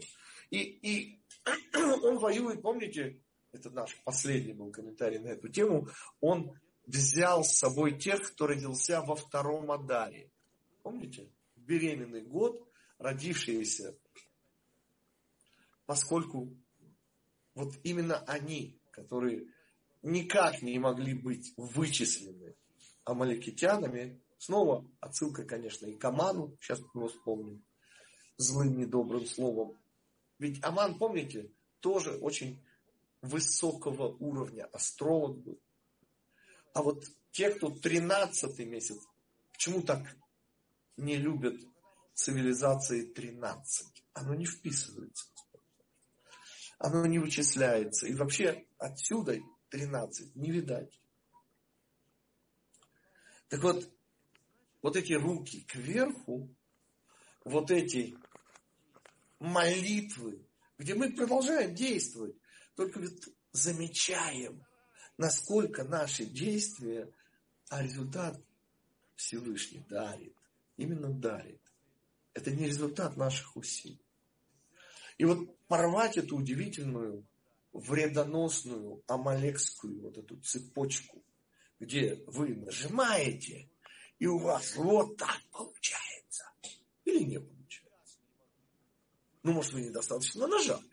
И, 0.50 0.60
и 0.60 1.20
он 1.74 2.18
воюет, 2.18 2.62
помните, 2.62 3.20
это 3.52 3.70
наш 3.70 3.96
последний 4.04 4.52
был 4.52 4.70
комментарий 4.70 5.18
на 5.18 5.28
эту 5.28 5.48
тему, 5.48 5.88
он 6.20 6.58
взял 6.86 7.44
с 7.44 7.56
собой 7.56 7.98
тех, 7.98 8.22
кто 8.32 8.46
родился 8.46 9.02
во 9.02 9.16
втором 9.16 9.70
Адаре. 9.70 10.30
Помните? 10.82 11.30
Беременный 11.56 12.22
год, 12.22 12.68
родившиеся 12.98 13.96
поскольку 15.86 16.48
вот 17.54 17.74
именно 17.84 18.18
они, 18.26 18.78
которые 18.90 19.46
никак 20.02 20.60
не 20.62 20.78
могли 20.78 21.14
быть 21.14 21.54
вычислены 21.56 22.54
амаликитянами, 23.04 24.20
снова 24.36 24.86
отсылка, 25.00 25.44
конечно, 25.44 25.86
и 25.86 25.96
к 25.96 26.04
Аману, 26.04 26.56
сейчас 26.60 26.80
мы 26.92 27.02
его 27.02 27.08
вспомним, 27.08 27.64
злым 28.36 28.76
недобрым 28.76 29.24
словом. 29.26 29.78
Ведь 30.38 30.62
Аман, 30.62 30.98
помните, 30.98 31.50
тоже 31.80 32.16
очень 32.18 32.62
высокого 33.22 34.08
уровня 34.08 34.66
астролог 34.66 35.38
был. 35.38 35.60
А 36.74 36.82
вот 36.82 37.04
те, 37.30 37.50
кто 37.50 37.70
13 37.70 38.58
месяц, 38.60 38.98
почему 39.52 39.82
так 39.82 40.16
не 40.96 41.16
любят 41.16 41.56
цивилизации 42.14 43.02
13? 43.06 44.04
Оно 44.14 44.34
не 44.34 44.46
вписывается 44.46 45.26
оно 46.78 47.06
не 47.06 47.18
вычисляется. 47.18 48.06
И 48.06 48.14
вообще 48.14 48.66
отсюда 48.78 49.38
13 49.70 50.36
не 50.36 50.50
видать. 50.50 51.00
Так 53.48 53.62
вот, 53.62 53.90
вот 54.82 54.96
эти 54.96 55.14
руки 55.14 55.62
кверху, 55.62 56.54
вот 57.44 57.70
эти 57.70 58.16
молитвы, 59.38 60.46
где 60.78 60.94
мы 60.94 61.12
продолжаем 61.12 61.74
действовать, 61.74 62.36
только 62.76 63.00
ведь 63.00 63.28
замечаем, 63.52 64.64
насколько 65.16 65.82
наши 65.82 66.26
действия, 66.26 67.10
а 67.68 67.82
результат 67.82 68.38
Всевышний 69.16 69.84
дарит. 69.88 70.36
Именно 70.76 71.08
дарит. 71.08 71.60
Это 72.34 72.50
не 72.50 72.66
результат 72.66 73.16
наших 73.16 73.56
усилий. 73.56 74.04
И 75.16 75.24
вот 75.24 75.58
порвать 75.66 76.18
эту 76.18 76.36
удивительную, 76.36 77.26
вредоносную, 77.72 79.02
амалекскую 79.06 80.02
вот 80.02 80.18
эту 80.18 80.36
цепочку, 80.40 81.24
где 81.80 82.22
вы 82.26 82.54
нажимаете, 82.54 83.70
и 84.18 84.26
у 84.26 84.38
вас 84.38 84.76
вот 84.76 85.16
так 85.16 85.40
получается. 85.50 86.44
Или 87.04 87.24
не 87.24 87.40
получается. 87.40 88.18
Ну, 89.42 89.52
может, 89.52 89.72
вы 89.72 89.80
недостаточно 89.80 90.46
нажали. 90.46 90.84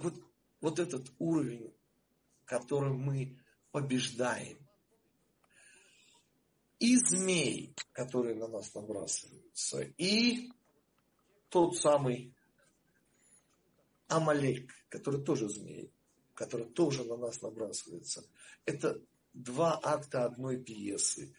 Так 0.00 0.12
вот, 0.12 0.22
вот 0.62 0.78
этот 0.78 1.12
уровень, 1.18 1.74
которым 2.46 3.00
мы 3.00 3.38
побеждаем, 3.70 4.56
и 6.78 6.96
змей, 6.96 7.74
которые 7.92 8.34
на 8.34 8.48
нас 8.48 8.74
набрасываются, 8.74 9.82
и 9.98 10.50
тот 11.50 11.76
самый 11.76 12.34
Амалек, 14.08 14.72
который 14.88 15.22
тоже 15.22 15.50
змей, 15.50 15.92
который 16.34 16.66
тоже 16.66 17.04
на 17.04 17.18
нас 17.18 17.42
набрасывается. 17.42 18.24
Это 18.64 19.02
два 19.34 19.78
акта 19.82 20.24
одной 20.24 20.56
пьесы. 20.56 21.34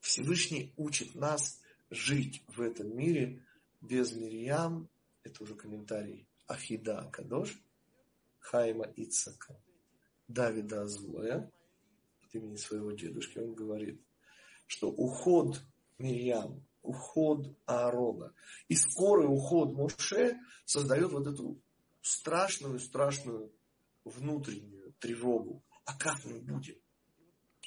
Всевышний 0.00 0.72
учит 0.78 1.14
нас 1.14 1.60
жить 1.90 2.42
в 2.48 2.62
этом 2.62 2.96
мире 2.96 3.44
без 3.82 4.12
Мирьям, 4.14 4.88
это 5.24 5.42
уже 5.42 5.54
комментарий 5.54 6.26
Ахида 6.46 7.10
Кадош, 7.12 7.54
Хайма 8.50 8.86
Ицака, 8.96 9.60
Давида 10.26 10.82
Азулая, 10.82 11.52
от 12.22 12.34
имени 12.34 12.56
своего 12.56 12.92
дедушки, 12.92 13.38
он 13.38 13.54
говорит, 13.54 14.00
что 14.66 14.90
уход 14.90 15.62
Мирьям 15.98 16.64
уход 16.82 17.54
Аарона. 17.66 18.32
И 18.68 18.76
скорый 18.76 19.26
уход 19.26 19.74
Моше 19.74 20.38
создает 20.64 21.12
вот 21.12 21.26
эту 21.26 21.60
страшную-страшную 22.00 23.52
внутреннюю 24.04 24.94
тревогу. 24.98 25.62
А 25.84 25.96
как 25.98 26.24
мы 26.24 26.40
будем? 26.40 26.76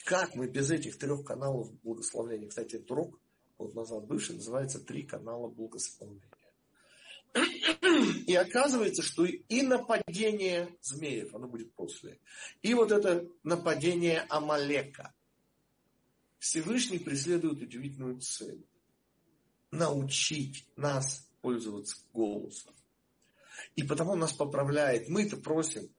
Как 0.06 0.34
мы 0.34 0.48
без 0.48 0.72
этих 0.72 0.98
трех 0.98 1.24
каналов 1.24 1.72
благословления? 1.82 2.48
Кстати, 2.48 2.76
этот 2.76 2.90
урок 2.92 3.20
вот 3.60 3.76
назад 3.76 4.08
бывший 4.08 4.36
называется 4.36 4.80
«Три 4.80 5.04
канала 5.04 5.48
благословления». 5.48 6.31
И 8.28 8.36
оказывается, 8.36 9.02
что 9.02 9.26
и 9.26 9.62
нападение 9.62 10.76
змеев, 10.82 11.34
оно 11.34 11.48
будет 11.48 11.74
после. 11.74 12.20
И 12.62 12.74
вот 12.74 12.92
это 12.92 13.28
нападение 13.44 14.26
Амалека. 14.30 15.14
Всевышний 16.40 17.00
преследует 17.00 17.62
удивительную 17.62 18.20
цель 18.20 18.66
научить 19.72 20.68
нас 20.76 21.30
пользоваться 21.42 21.98
голосом. 22.14 22.74
И 23.76 23.84
потому 23.84 24.16
нас 24.16 24.34
поправляет. 24.34 25.08
Мы-то 25.08 25.38
просим 25.38 25.90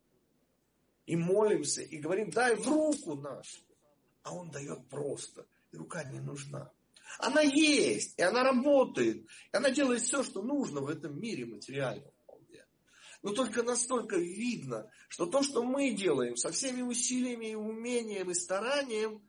и 1.06 1.16
молимся, 1.16 1.82
и 1.82 1.98
говорим, 1.98 2.30
дай 2.30 2.54
в 2.56 2.66
руку 2.66 3.14
нашу. 3.14 3.60
А 4.22 4.34
он 4.34 4.50
дает 4.50 4.88
просто. 4.88 5.46
И 5.72 5.76
рука 5.76 6.04
не 6.04 6.20
нужна. 6.20 6.70
Она 7.18 7.42
есть, 7.42 8.18
и 8.18 8.22
она 8.22 8.42
работает. 8.42 9.24
И 9.52 9.56
она 9.56 9.70
делает 9.70 10.02
все, 10.02 10.22
что 10.22 10.42
нужно 10.42 10.80
в 10.80 10.88
этом 10.88 11.20
мире 11.20 11.46
материальном. 11.46 12.12
Но 13.22 13.32
только 13.32 13.62
настолько 13.62 14.16
видно, 14.16 14.90
что 15.08 15.26
то, 15.26 15.42
что 15.42 15.62
мы 15.62 15.92
делаем 15.92 16.36
со 16.36 16.50
всеми 16.50 16.82
усилиями 16.82 17.52
и 17.52 17.54
умением 17.54 18.30
и 18.30 18.34
старанием, 18.34 19.22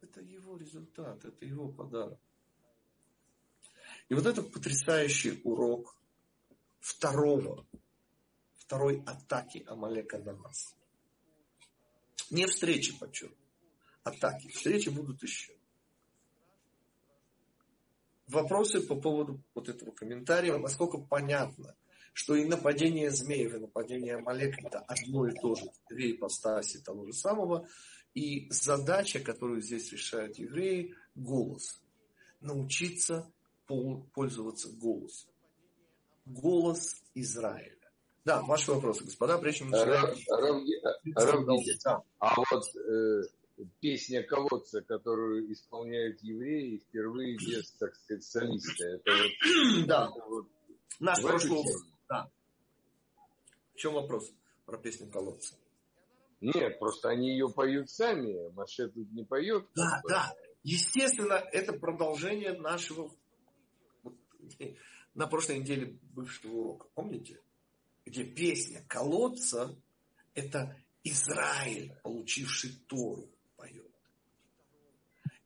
это 0.00 0.20
его 0.20 0.56
результат, 0.56 1.24
это 1.24 1.44
его 1.44 1.68
подарок. 1.68 2.20
И 4.08 4.14
вот 4.14 4.26
это 4.26 4.42
потрясающий 4.42 5.40
урок 5.42 5.96
второго, 6.80 7.66
второй 8.54 9.02
атаки 9.06 9.64
Амалека 9.66 10.18
на 10.18 10.36
нас. 10.36 10.76
Не 12.30 12.46
встречи, 12.46 12.96
подчеркну, 12.96 13.36
атаки. 14.04 14.48
Встречи 14.48 14.88
будут 14.88 15.22
еще. 15.22 15.52
Вопросы 18.32 18.80
по 18.80 18.94
поводу 18.94 19.42
вот 19.54 19.68
этого 19.68 19.90
комментария, 19.90 20.56
насколько 20.56 20.96
понятно, 20.98 21.76
что 22.14 22.34
и 22.34 22.46
нападение 22.46 23.10
змеев, 23.10 23.54
и 23.54 23.58
нападение 23.58 24.16
Амалека 24.16 24.66
это 24.66 24.78
одно 24.80 25.28
и 25.28 25.34
то 25.34 25.54
же, 25.54 25.64
две 25.90 26.12
ипостаси 26.12 26.82
того 26.82 27.04
же 27.04 27.12
самого. 27.12 27.68
И 28.14 28.48
задача, 28.50 29.20
которую 29.20 29.60
здесь 29.60 29.92
решают 29.92 30.38
евреи, 30.38 30.94
голос. 31.14 31.82
Научиться 32.40 33.30
пользоваться 33.66 34.70
голосом. 34.70 35.30
Голос 36.24 37.02
Израиля. 37.14 37.76
Да, 38.24 38.40
ваши 38.42 38.72
вопросы, 38.72 39.04
господа, 39.04 39.36
прежде 39.38 39.60
чем 39.60 39.70
начинаем. 39.70 40.16
Да. 41.84 42.02
А 42.18 42.34
вот 42.36 42.64
э, 42.76 43.22
песня 43.80 44.22
колодца, 44.22 44.82
которую 44.82 45.52
исполняют 45.52 46.20
евреи, 46.22 46.78
впервые 46.78 47.36
без, 47.36 47.70
так 47.72 47.94
сказать, 47.96 48.24
солиста. 48.24 48.84
Это 48.84 49.10
вот, 49.12 49.86
да. 49.86 50.08
Это 50.10 50.28
вот 50.28 50.46
Наш 51.00 51.20
прошлый 51.20 51.64
Да. 52.08 52.30
В 53.74 53.76
чем 53.76 53.94
вопрос 53.94 54.30
про 54.64 54.78
песню 54.78 55.10
колодца? 55.10 55.56
Нет, 56.40 56.78
просто 56.78 57.08
они 57.08 57.30
ее 57.30 57.48
поют 57.48 57.90
сами, 57.90 58.50
Маше 58.50 58.88
тут 58.88 59.10
не 59.12 59.24
поет. 59.24 59.66
Да, 59.74 60.00
да. 60.08 60.32
Естественно, 60.62 61.34
это 61.52 61.72
продолжение 61.72 62.52
нашего 62.52 63.12
на 65.14 65.26
прошлой 65.26 65.58
неделе 65.58 65.98
бывшего 66.14 66.52
урока. 66.52 66.88
Помните? 66.94 67.40
Где 68.04 68.24
песня 68.24 68.84
колодца– 68.88 69.76
это 70.34 70.76
Израиль, 71.04 71.94
получивший 72.02 72.72
Тору. 72.86 73.28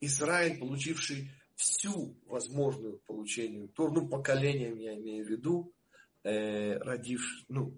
Израиль, 0.01 0.59
получивший 0.59 1.31
всю 1.55 2.15
возможную 2.27 2.99
получению 3.07 3.69
Тору, 3.69 3.93
ну, 3.93 4.09
поколением 4.09 4.79
я 4.79 4.95
имею 4.95 5.25
в 5.25 5.29
виду, 5.29 5.73
э, 6.23 6.77
родивший, 6.79 7.45
ну, 7.49 7.73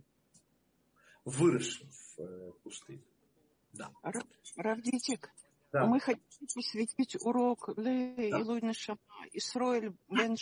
выросшим 1.24 1.88
в 1.90 2.20
э, 2.20 2.52
пустыне. 2.62 3.02
Да. 3.72 3.90
Равдитик, 4.56 5.30
да. 5.72 5.86
мы 5.86 6.00
хотим 6.00 6.46
посвятить 6.54 7.16
урок 7.20 7.68
Лейлуй 7.76 8.60
да. 8.60 8.68
Нешама 8.68 8.98
Исроэль 9.32 9.92
Бен 10.08 10.36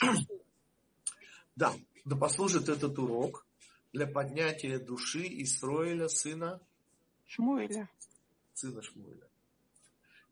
Да, 1.56 1.74
да 2.04 2.16
послужит 2.16 2.68
этот 2.68 2.98
урок 2.98 3.44
для 3.92 4.06
поднятия 4.06 4.78
души 4.78 5.26
Исроэля, 5.42 6.08
сына 6.08 6.60
Шмуэля. 7.26 7.90
Сына 8.54 8.80
Шмуэля. 8.82 9.28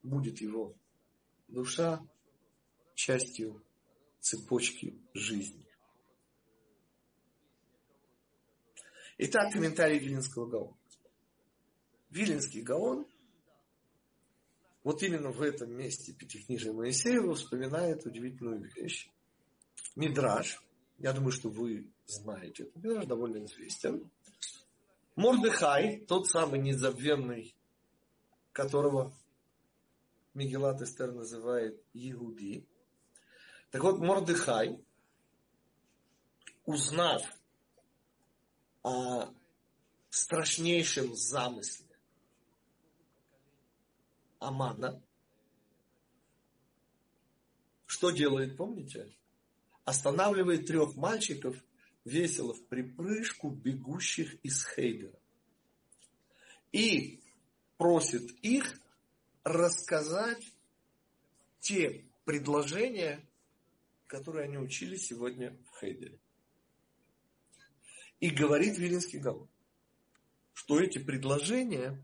Будет 0.02 0.40
его 0.40 0.74
душа 1.54 2.06
частью 2.94 3.62
цепочки 4.20 4.98
жизни. 5.14 5.64
Итак, 9.18 9.52
комментарий 9.52 9.98
Вилинского 9.98 10.46
Гаона. 10.46 10.76
Вилинский 12.10 12.62
Гаон 12.62 13.06
вот 14.82 15.02
именно 15.02 15.30
в 15.30 15.40
этом 15.40 15.72
месте 15.72 16.12
Пятикнижия 16.12 16.72
Моисеева 16.72 17.34
вспоминает 17.34 18.04
удивительную 18.04 18.70
вещь. 18.74 19.08
Мидраж, 19.96 20.62
я 20.98 21.12
думаю, 21.12 21.32
что 21.32 21.48
вы 21.48 21.90
знаете, 22.06 22.64
этот 22.64 22.76
мидраж 22.76 23.06
довольно 23.06 23.44
известен. 23.46 24.10
Мордыхай, 25.16 26.04
тот 26.06 26.26
самый 26.28 26.60
незабвенный, 26.60 27.56
которого 28.52 29.16
Мегелат 30.34 30.82
Эстер 30.82 31.12
называет 31.12 31.80
Иуди. 31.92 32.68
Так 33.70 33.82
вот, 33.84 34.00
Мордыхай, 34.00 34.84
узнав 36.64 37.22
о 38.82 39.32
страшнейшем 40.10 41.14
замысле 41.14 41.86
Амана, 44.40 45.00
что 47.86 48.10
делает, 48.10 48.56
помните? 48.56 49.14
Останавливает 49.84 50.66
трех 50.66 50.96
мальчиков, 50.96 51.56
весело 52.04 52.54
в 52.54 52.66
припрыжку, 52.66 53.50
бегущих 53.50 54.34
из 54.42 54.66
Хейдера. 54.66 55.18
И 56.72 57.22
просит 57.76 58.30
их 58.42 58.80
рассказать 59.44 60.52
те 61.60 62.04
предложения, 62.24 63.24
которые 64.06 64.44
они 64.44 64.58
учили 64.58 64.96
сегодня 64.96 65.56
в 65.70 65.80
Хейдере. 65.80 66.18
И 68.20 68.30
говорит 68.30 68.78
Вилинский 68.78 69.18
Гаон, 69.18 69.48
что 70.54 70.80
эти 70.80 70.98
предложения 70.98 72.02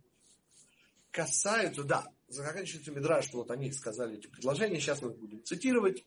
касаются, 1.10 1.84
да, 1.84 2.06
заканчивается 2.28 2.92
Мидраж, 2.92 3.26
что 3.26 3.38
вот 3.38 3.50
они 3.50 3.72
сказали 3.72 4.18
эти 4.18 4.26
предложения, 4.26 4.80
сейчас 4.80 5.02
мы 5.02 5.10
будем 5.10 5.42
цитировать. 5.44 6.04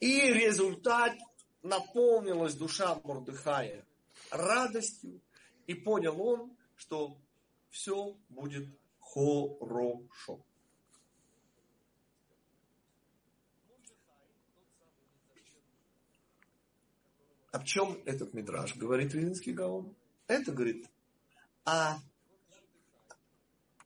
И 0.00 0.32
результат 0.32 1.16
наполнилась 1.62 2.54
душа 2.54 3.00
Мордыхая 3.04 3.86
радостью, 4.30 5.20
и 5.66 5.74
понял 5.74 6.20
он, 6.20 6.56
что 6.76 7.16
все 7.70 8.16
будет 8.28 8.68
хорошо. 9.14 10.44
О 17.52 17.62
чем 17.64 18.02
этот 18.04 18.34
мидраж, 18.34 18.74
говорит 18.74 19.14
Вилинский 19.14 19.52
Гаон? 19.52 19.94
Это, 20.26 20.50
говорит, 20.50 20.88
а 21.64 21.98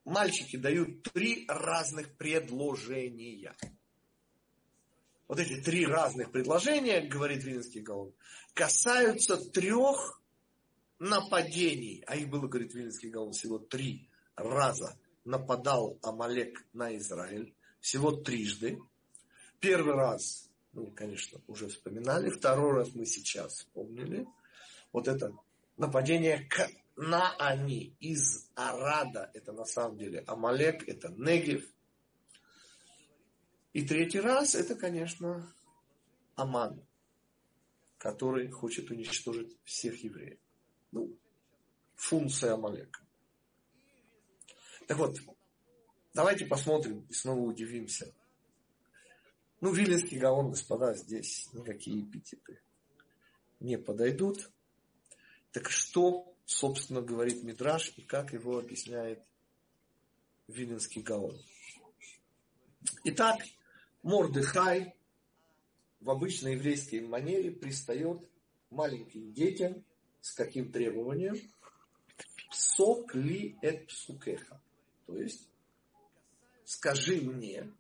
мальчики 0.06 0.56
дают 0.56 1.02
три 1.02 1.44
разных 1.48 2.16
предложения. 2.16 3.54
Вот 5.26 5.38
эти 5.38 5.60
три 5.60 5.84
разных 5.84 6.32
предложения, 6.32 7.02
говорит 7.02 7.44
Вилинский 7.44 7.82
Гаон, 7.82 8.14
касаются 8.54 9.36
трех 9.36 10.22
нападений. 10.98 12.02
А 12.06 12.16
их 12.16 12.30
было, 12.30 12.48
говорит 12.48 12.72
Вилинский 12.72 13.10
Гаон, 13.10 13.32
всего 13.32 13.58
три 13.58 14.08
раза 14.34 14.98
нападал 15.28 15.98
Амалек 16.02 16.66
на 16.72 16.96
Израиль. 16.96 17.54
Всего 17.80 18.12
трижды. 18.12 18.78
Первый 19.60 19.94
раз, 19.94 20.48
ну, 20.72 20.86
конечно, 20.90 21.40
уже 21.46 21.68
вспоминали. 21.68 22.30
Второй 22.30 22.72
раз 22.72 22.94
мы 22.94 23.04
сейчас 23.04 23.52
вспомнили. 23.52 24.26
Вот 24.90 25.06
это 25.06 25.34
нападение 25.76 26.46
к 26.48 26.68
на 26.96 27.36
они 27.36 27.94
из 28.00 28.48
Арада, 28.56 29.30
это 29.34 29.52
на 29.52 29.64
самом 29.64 29.98
деле 29.98 30.24
Амалек, 30.26 30.88
это 30.88 31.10
Негев. 31.10 31.64
И 33.74 33.86
третий 33.86 34.20
раз 34.20 34.54
это, 34.54 34.74
конечно, 34.74 35.54
Аман, 36.34 36.82
который 37.98 38.48
хочет 38.48 38.90
уничтожить 38.90 39.56
всех 39.62 40.02
евреев. 40.02 40.40
Ну, 40.90 41.14
функция 41.94 42.54
Амалека. 42.54 43.00
Так 44.88 44.98
вот, 44.98 45.16
давайте 46.14 46.46
посмотрим 46.46 47.06
и 47.08 47.12
снова 47.12 47.40
удивимся. 47.40 48.12
Ну, 49.60 49.72
Виленский 49.72 50.18
Гаон, 50.18 50.50
господа, 50.50 50.94
здесь 50.94 51.48
никакие 51.52 52.02
эпитеты 52.02 52.60
не 53.60 53.78
подойдут. 53.78 54.50
Так 55.52 55.70
что 55.70 56.28
собственно, 56.48 57.02
говорит 57.02 57.42
Мидраш 57.42 57.92
и 57.96 58.02
как 58.02 58.32
его 58.32 58.58
объясняет 58.58 59.22
Виленский 60.48 61.02
Гаон. 61.02 61.38
Итак, 63.04 63.42
Мордыхай 64.02 64.94
в 66.00 66.08
обычной 66.10 66.54
еврейской 66.54 67.00
манере 67.00 67.50
пристает 67.50 68.26
маленьким 68.70 69.32
детям 69.34 69.84
с 70.22 70.32
каким 70.32 70.72
требованием? 70.72 71.36
Сок 72.50 73.14
ли 73.14 73.58
эт 73.60 73.86
псукеха. 73.88 74.62
То 75.08 75.16
есть, 75.16 75.48
скажи 76.66 77.22
мне 77.22 77.72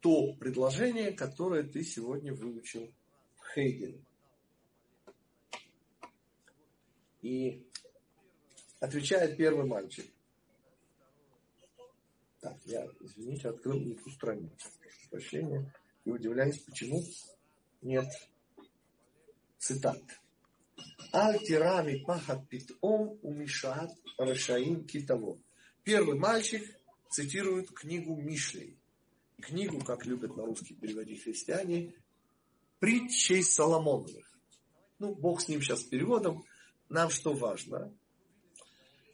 то 0.00 0.32
предложение, 0.34 1.12
которое 1.12 1.64
ты 1.64 1.84
сегодня 1.84 2.32
выучил 2.32 2.90
в 3.36 3.52
Хейгене. 3.52 4.02
И 7.20 7.62
отвечает 8.80 9.36
первый 9.36 9.66
мальчик. 9.66 10.06
Так, 12.40 12.56
я, 12.64 12.86
извините, 13.00 13.50
открыл 13.50 13.78
не 13.78 13.94
ту 13.94 14.08
страницу. 14.08 14.66
Прошу 14.80 15.10
прощения. 15.10 15.74
И 16.06 16.10
удивляюсь, 16.10 16.58
почему 16.60 17.02
Нет. 17.82 18.08
Цитат. 19.58 20.00
Альтирами 21.12 22.02
пахат 22.02 22.48
питом 22.48 23.18
умишат 23.22 23.90
рашаим 24.16 24.86
китово. 24.86 25.38
Первый 25.88 26.18
мальчик 26.18 26.62
цитирует 27.08 27.70
книгу 27.70 28.14
Мишлей. 28.14 28.76
Книгу, 29.40 29.82
как 29.82 30.04
любят 30.04 30.36
на 30.36 30.44
русский 30.44 30.74
переводить 30.74 31.22
христиане, 31.22 31.94
притчей 32.78 33.42
Соломоновых. 33.42 34.38
Ну, 34.98 35.14
Бог 35.14 35.40
с 35.40 35.48
ним 35.48 35.62
сейчас 35.62 35.84
переводом. 35.84 36.44
Нам 36.90 37.08
что 37.08 37.32
важно? 37.32 37.90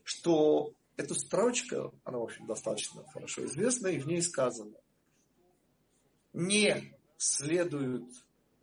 Что 0.03 0.75
эта 0.97 1.15
строчка, 1.15 1.93
она, 2.03 2.19
в 2.19 2.25
общем, 2.25 2.45
достаточно 2.49 3.07
хорошо 3.13 3.45
известна, 3.45 3.87
и 3.87 4.01
в 4.01 4.09
ней 4.09 4.21
сказано, 4.21 4.77
не 6.33 6.93
следует 7.19 8.03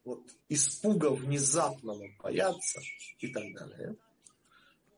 вот, 0.04 0.36
испуга 0.50 1.12
внезапного 1.12 2.10
бояться 2.22 2.82
и 3.20 3.32
так 3.32 3.54
далее. 3.54 3.96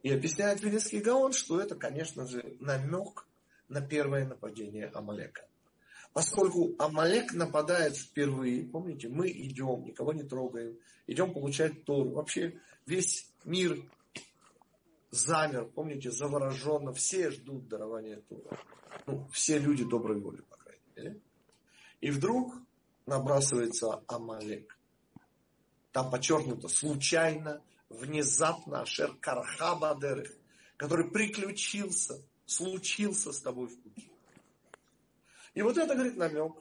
И 0.04 0.12
объясняет 0.12 0.62
Вилинский 0.62 1.00
Гаон, 1.00 1.32
что 1.32 1.60
это, 1.60 1.76
конечно 1.76 2.28
же, 2.28 2.58
намек 2.60 3.26
на 3.70 3.82
первое 3.82 4.28
нападение 4.28 4.88
Амалека. 4.88 5.48
Поскольку 6.12 6.76
Амалек 6.78 7.34
нападает 7.34 7.96
впервые, 7.96 8.66
помните, 8.66 9.08
мы 9.08 9.30
идем, 9.30 9.86
никого 9.86 10.14
не 10.14 10.24
трогаем, 10.24 10.78
идем 11.08 11.34
получать 11.34 11.86
Тору. 11.86 12.12
Вообще 12.12 12.60
весь 12.86 13.32
мир 13.46 13.82
замер, 15.10 15.66
помните, 15.66 16.12
завороженно, 16.12 16.92
все 16.94 17.32
ждут 17.32 17.70
дарования 17.70 18.22
Тора. 18.28 18.60
Ну, 19.08 19.28
все 19.32 19.58
люди 19.58 19.86
доброй 19.86 20.20
воли, 20.20 20.42
по 20.42 20.58
крайней 20.58 20.84
мере. 20.98 21.22
И 22.02 22.12
вдруг 22.12 22.56
набрасывается 23.06 24.04
Амалек. 24.08 24.78
Там 25.94 26.12
подчеркнуто 26.12 26.68
случайно, 26.68 27.62
внезапно, 27.94 28.82
Ашер 28.82 29.14
Кархабадерых, 29.16 30.32
который 30.78 31.10
приключился, 31.10 32.22
случился 32.46 33.32
с 33.32 33.42
тобой 33.42 33.68
в 33.68 33.80
пути. 33.82 34.12
И 35.54 35.62
вот 35.62 35.78
это, 35.78 35.94
говорит, 35.94 36.18
намек. 36.18 36.54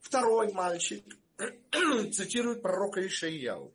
Второй 0.00 0.52
мальчик 0.52 1.04
цитирует 2.12 2.62
пророка 2.62 3.04
Ишаяу. 3.06 3.74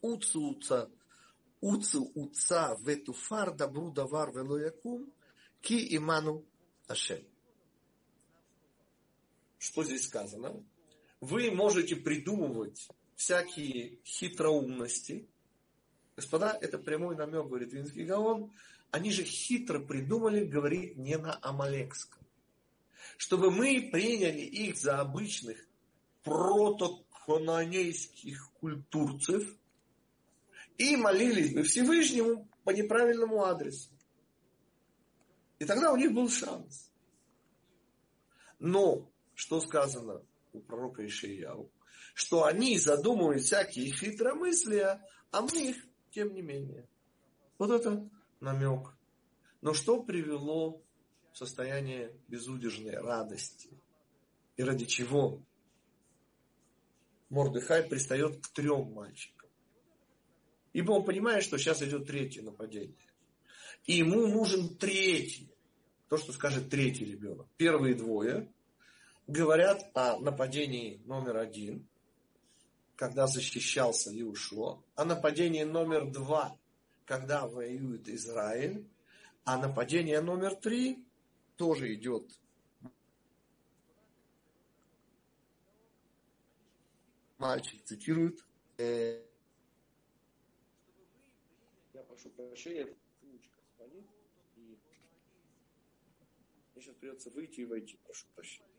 Уцу 0.00 0.50
уца, 0.50 0.88
уцу 1.60 2.10
уца 2.14 2.76
ветуфар 2.80 3.52
дабру 3.52 3.90
давар 3.90 4.30
велоякум 4.30 5.12
ки 5.60 5.96
иману 5.96 6.44
ашем. 6.86 7.22
Что 9.58 9.82
здесь 9.84 10.06
сказано? 10.06 10.64
Вы 11.20 11.50
можете 11.50 11.96
придумывать 11.96 12.88
всякие 13.18 13.98
хитроумности. 14.04 15.28
Господа, 16.14 16.56
это 16.60 16.78
прямой 16.78 17.16
намек, 17.16 17.46
говорит 17.46 17.72
Винский 17.72 18.04
Гаон. 18.04 18.52
Они 18.92 19.10
же 19.10 19.24
хитро 19.24 19.80
придумали 19.80 20.44
говорить 20.44 20.96
не 20.96 21.18
на 21.18 21.36
амалекском. 21.42 22.22
Чтобы 23.16 23.50
мы 23.50 23.88
приняли 23.90 24.42
их 24.42 24.78
за 24.78 25.00
обычных 25.00 25.66
протокононейских 26.22 28.52
культурцев 28.52 29.52
и 30.76 30.94
молились 30.94 31.54
бы 31.54 31.64
Всевышнему 31.64 32.48
по 32.62 32.70
неправильному 32.70 33.44
адресу. 33.44 33.90
И 35.58 35.64
тогда 35.64 35.92
у 35.92 35.96
них 35.96 36.12
был 36.12 36.28
шанс. 36.28 36.92
Но, 38.60 39.10
что 39.34 39.60
сказано 39.60 40.22
у 40.52 40.60
пророка 40.60 41.04
Ишияу, 41.04 41.68
что 42.18 42.46
они 42.46 42.76
задумывают 42.80 43.44
всякие 43.44 43.92
хитромыслия, 43.92 45.00
а 45.30 45.40
мы 45.40 45.68
их, 45.68 45.76
тем 46.10 46.34
не 46.34 46.42
менее. 46.42 46.88
Вот 47.58 47.70
это 47.70 48.10
намек. 48.40 48.92
Но 49.60 49.72
что 49.72 50.02
привело 50.02 50.82
в 51.32 51.38
состояние 51.38 52.12
безудержной 52.26 52.96
радости? 52.96 53.70
И 54.56 54.64
ради 54.64 54.84
чего 54.86 55.44
Мордыхай 57.28 57.84
пристает 57.84 58.44
к 58.44 58.48
трем 58.48 58.92
мальчикам? 58.92 59.48
Ибо 60.72 60.90
он 60.90 61.04
понимает, 61.04 61.44
что 61.44 61.56
сейчас 61.56 61.82
идет 61.82 62.08
третье 62.08 62.42
нападение. 62.42 62.96
И 63.84 63.92
ему 63.92 64.26
нужен 64.26 64.76
третий. 64.76 65.54
То, 66.08 66.16
что 66.16 66.32
скажет 66.32 66.68
третий 66.68 67.04
ребенок. 67.04 67.46
Первые 67.56 67.94
двое 67.94 68.52
говорят 69.28 69.88
о 69.94 70.18
нападении 70.18 71.00
номер 71.04 71.36
один, 71.36 71.88
когда 72.98 73.28
защищался 73.28 74.10
Иушуа, 74.20 74.82
о 74.96 75.04
нападении 75.04 75.62
номер 75.62 76.10
два, 76.10 76.58
когда 77.04 77.46
воюет 77.46 78.08
Израиль, 78.08 78.90
а 79.44 79.56
нападение 79.56 80.20
номер 80.20 80.56
три 80.56 81.06
тоже 81.56 81.94
идет. 81.94 82.28
Мальчик 87.38 87.84
цитирует. 87.84 88.44
Э, 88.78 89.22
я 91.94 92.02
прошу 92.02 92.30
прощения, 92.30 92.84
ручка 93.22 93.60
звонит, 93.76 94.08
и 94.56 94.76
мне 96.74 96.82
сейчас 96.82 96.96
придется 96.96 97.30
выйти 97.30 97.60
и 97.60 97.64
войти, 97.64 97.96
прошу 98.04 98.26
прощения. 98.34 98.77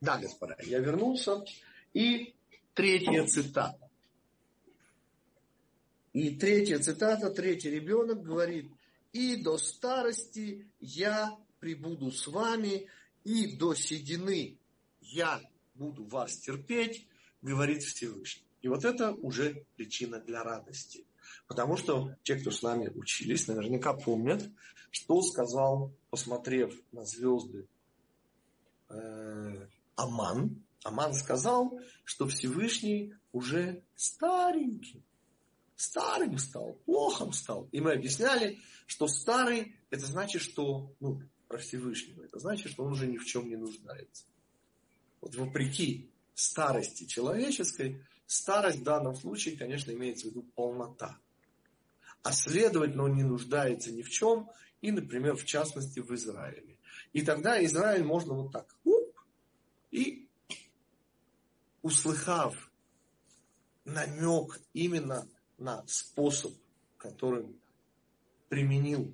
Да, 0.00 0.18
господа, 0.18 0.56
я 0.62 0.78
вернулся. 0.78 1.44
И 1.92 2.34
третья 2.74 3.26
цитата. 3.26 3.90
И 6.12 6.30
третья 6.30 6.78
цитата, 6.78 7.30
третий 7.30 7.70
ребенок 7.70 8.22
говорит, 8.22 8.70
и 9.12 9.36
до 9.36 9.58
старости 9.58 10.66
я 10.80 11.36
прибуду 11.60 12.10
с 12.10 12.26
вами, 12.26 12.86
и 13.24 13.56
до 13.56 13.74
седины 13.74 14.58
я 15.00 15.40
буду 15.74 16.04
вас 16.04 16.38
терпеть, 16.38 17.06
говорит 17.42 17.82
Всевышний. 17.82 18.44
И 18.62 18.68
вот 18.68 18.84
это 18.84 19.12
уже 19.12 19.64
причина 19.76 20.20
для 20.20 20.42
радости. 20.42 21.04
Потому 21.46 21.76
что 21.76 22.14
те, 22.22 22.36
кто 22.36 22.50
с 22.50 22.62
нами 22.62 22.88
учились, 22.94 23.46
наверняка 23.48 23.92
помнят, 23.94 24.48
что 24.90 25.22
сказал, 25.22 25.92
посмотрев 26.10 26.74
на 26.92 27.04
звезды 27.04 27.66
э, 28.88 29.66
Аман, 29.98 30.64
Аман 30.84 31.12
сказал, 31.12 31.80
что 32.04 32.28
Всевышний 32.28 33.14
уже 33.32 33.82
старенький, 33.96 35.02
старым 35.74 36.38
стал, 36.38 36.74
плохом 36.86 37.32
стал. 37.32 37.68
И 37.72 37.80
мы 37.80 37.92
объясняли, 37.94 38.60
что 38.86 39.08
старый, 39.08 39.74
это 39.90 40.06
значит, 40.06 40.40
что, 40.40 40.94
ну, 41.00 41.20
про 41.48 41.58
Всевышнего, 41.58 42.22
это 42.22 42.38
значит, 42.38 42.70
что 42.70 42.84
он 42.84 42.92
уже 42.92 43.08
ни 43.08 43.16
в 43.16 43.26
чем 43.26 43.48
не 43.48 43.56
нуждается. 43.56 44.24
Вот 45.20 45.34
вопреки 45.34 46.08
старости 46.32 47.04
человеческой, 47.04 48.00
старость 48.26 48.78
в 48.78 48.84
данном 48.84 49.16
случае, 49.16 49.56
конечно, 49.56 49.90
имеется 49.90 50.28
в 50.28 50.30
виду 50.30 50.42
полнота. 50.54 51.18
А 52.22 52.32
следовательно, 52.32 53.04
он 53.04 53.16
не 53.16 53.24
нуждается 53.24 53.90
ни 53.90 54.02
в 54.02 54.10
чем, 54.10 54.48
и, 54.80 54.92
например, 54.92 55.36
в 55.36 55.44
частности, 55.44 55.98
в 55.98 56.14
Израиле. 56.14 56.78
И 57.12 57.22
тогда 57.22 57.64
Израиль 57.64 58.04
можно 58.04 58.34
вот 58.34 58.52
так, 58.52 58.76
и 59.90 60.28
услыхав 61.82 62.70
намек 63.84 64.60
именно 64.72 65.26
на 65.58 65.84
способ, 65.86 66.52
которым 66.96 67.60
применил 68.48 69.12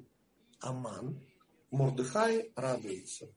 Аман, 0.61 1.21
Мордыхай 1.71 2.53
радуется, 2.55 3.29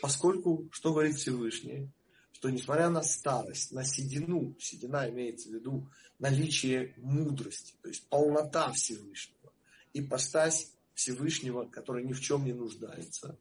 поскольку, 0.00 0.68
что 0.72 0.92
говорит 0.92 1.16
Всевышний, 1.16 1.90
что 2.32 2.50
несмотря 2.50 2.90
на 2.90 3.02
старость, 3.02 3.72
на 3.72 3.84
седину, 3.84 4.56
седина 4.58 5.08
имеется 5.08 5.48
в 5.48 5.52
виду 5.52 5.88
наличие 6.18 6.94
мудрости, 6.96 7.74
то 7.80 7.88
есть 7.88 8.08
полнота 8.08 8.72
Всевышнего, 8.72 9.52
и 9.92 10.02
постась 10.02 10.72
Всевышнего, 10.94 11.66
который 11.66 12.04
ни 12.04 12.12
в 12.12 12.20
чем 12.20 12.44
не 12.44 12.52
нуждается. 12.52 13.38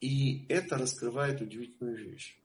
И 0.00 0.46
это 0.48 0.76
раскрывает 0.76 1.40
удивительную 1.40 1.96
вещь, 1.96 2.38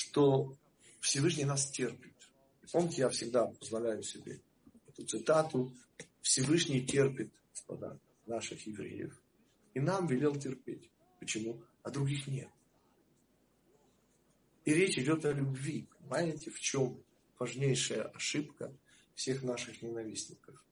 что 0.00 0.56
Всевышний 1.00 1.44
нас 1.44 1.70
терпит. 1.70 2.14
Помните, 2.72 3.02
я 3.02 3.10
всегда 3.10 3.46
позволяю 3.46 4.02
себе 4.02 4.40
эту 4.88 5.04
цитату. 5.04 5.74
Всевышний 6.22 6.86
терпит, 6.86 7.30
господа, 7.50 8.00
наших 8.24 8.66
евреев. 8.66 9.14
И 9.74 9.80
нам 9.80 10.06
велел 10.06 10.34
терпеть. 10.36 10.90
Почему? 11.18 11.62
А 11.82 11.90
других 11.90 12.26
нет. 12.28 12.48
И 14.64 14.72
речь 14.72 14.98
идет 14.98 15.26
о 15.26 15.32
любви. 15.32 15.86
Понимаете, 15.98 16.50
в 16.50 16.58
чем 16.58 17.04
важнейшая 17.38 18.04
ошибка 18.04 18.74
всех 19.14 19.42
наших 19.42 19.82
ненавистников? 19.82 20.64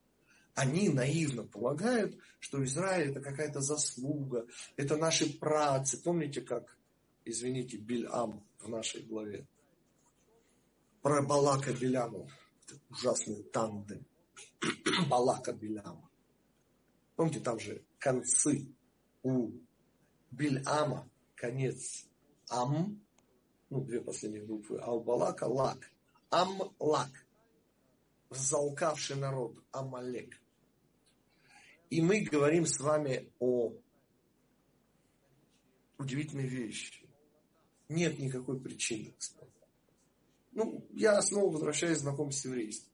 Они 0.55 0.89
наивно 0.89 1.45
полагают, 1.45 2.19
что 2.41 2.65
Израиль 2.65 3.11
это 3.11 3.21
какая-то 3.21 3.61
заслуга, 3.61 4.47
это 4.77 4.97
наши 4.97 5.39
працы. 5.39 6.03
Помните, 6.03 6.41
как, 6.41 6.79
извините, 7.27 7.77
Бильам 7.77 8.48
в 8.59 8.69
нашей 8.69 9.03
главе? 9.03 9.47
Про 11.03 11.23
Балака 11.23 11.73
Биляма. 11.73 12.29
Ужасный 12.91 13.43
тандем. 13.45 14.07
Балака 15.09 15.53
Биляма. 15.53 16.11
Помните, 17.17 17.41
там 17.41 17.59
же 17.59 17.85
концы 17.99 18.73
у 19.23 19.51
Бильама, 20.31 21.09
конец 21.35 22.09
Ам, 22.51 23.01
ну, 23.71 23.85
две 23.85 24.01
последние 24.01 24.45
буквы, 24.45 24.79
Албалака, 24.79 25.45
Лак. 25.45 25.91
Ам-Лак. 26.31 27.11
Залкавший 28.31 29.17
народ, 29.17 29.57
Амалек. 29.73 30.41
И 31.91 32.03
мы 32.03 32.21
говорим 32.21 32.67
с 32.67 32.79
вами 32.81 33.33
о 33.39 33.73
удивительной 35.99 36.47
вещи. 36.47 36.98
Нет 37.89 38.19
никакой 38.19 38.61
причины. 38.61 39.15
Ну, 40.53 40.87
я 40.91 41.21
снова 41.23 41.53
возвращаюсь 41.53 41.99
знаком 41.99 42.33
с 42.33 42.45
еврейством. 42.45 42.93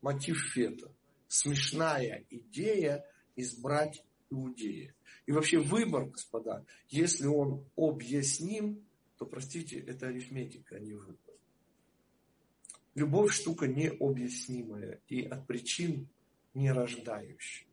Мотив 0.00 0.38
Фета. 0.52 0.92
Смешная 1.26 2.24
идея 2.30 3.04
избрать 3.36 4.04
иудея. 4.30 4.94
И 5.26 5.32
вообще 5.32 5.58
выбор, 5.58 6.06
господа, 6.06 6.64
если 6.88 7.26
он 7.26 7.66
объясним, 7.76 8.86
то, 9.18 9.26
простите, 9.26 9.78
это 9.78 10.06
арифметика, 10.06 10.76
а 10.76 10.80
не 10.80 10.94
выбор. 10.94 11.34
Любовь 12.94 13.32
штука 13.32 13.66
необъяснимая 13.66 15.00
и 15.08 15.22
от 15.22 15.46
причин 15.46 16.08
не 16.54 16.72
рождающаяся. 16.72 17.67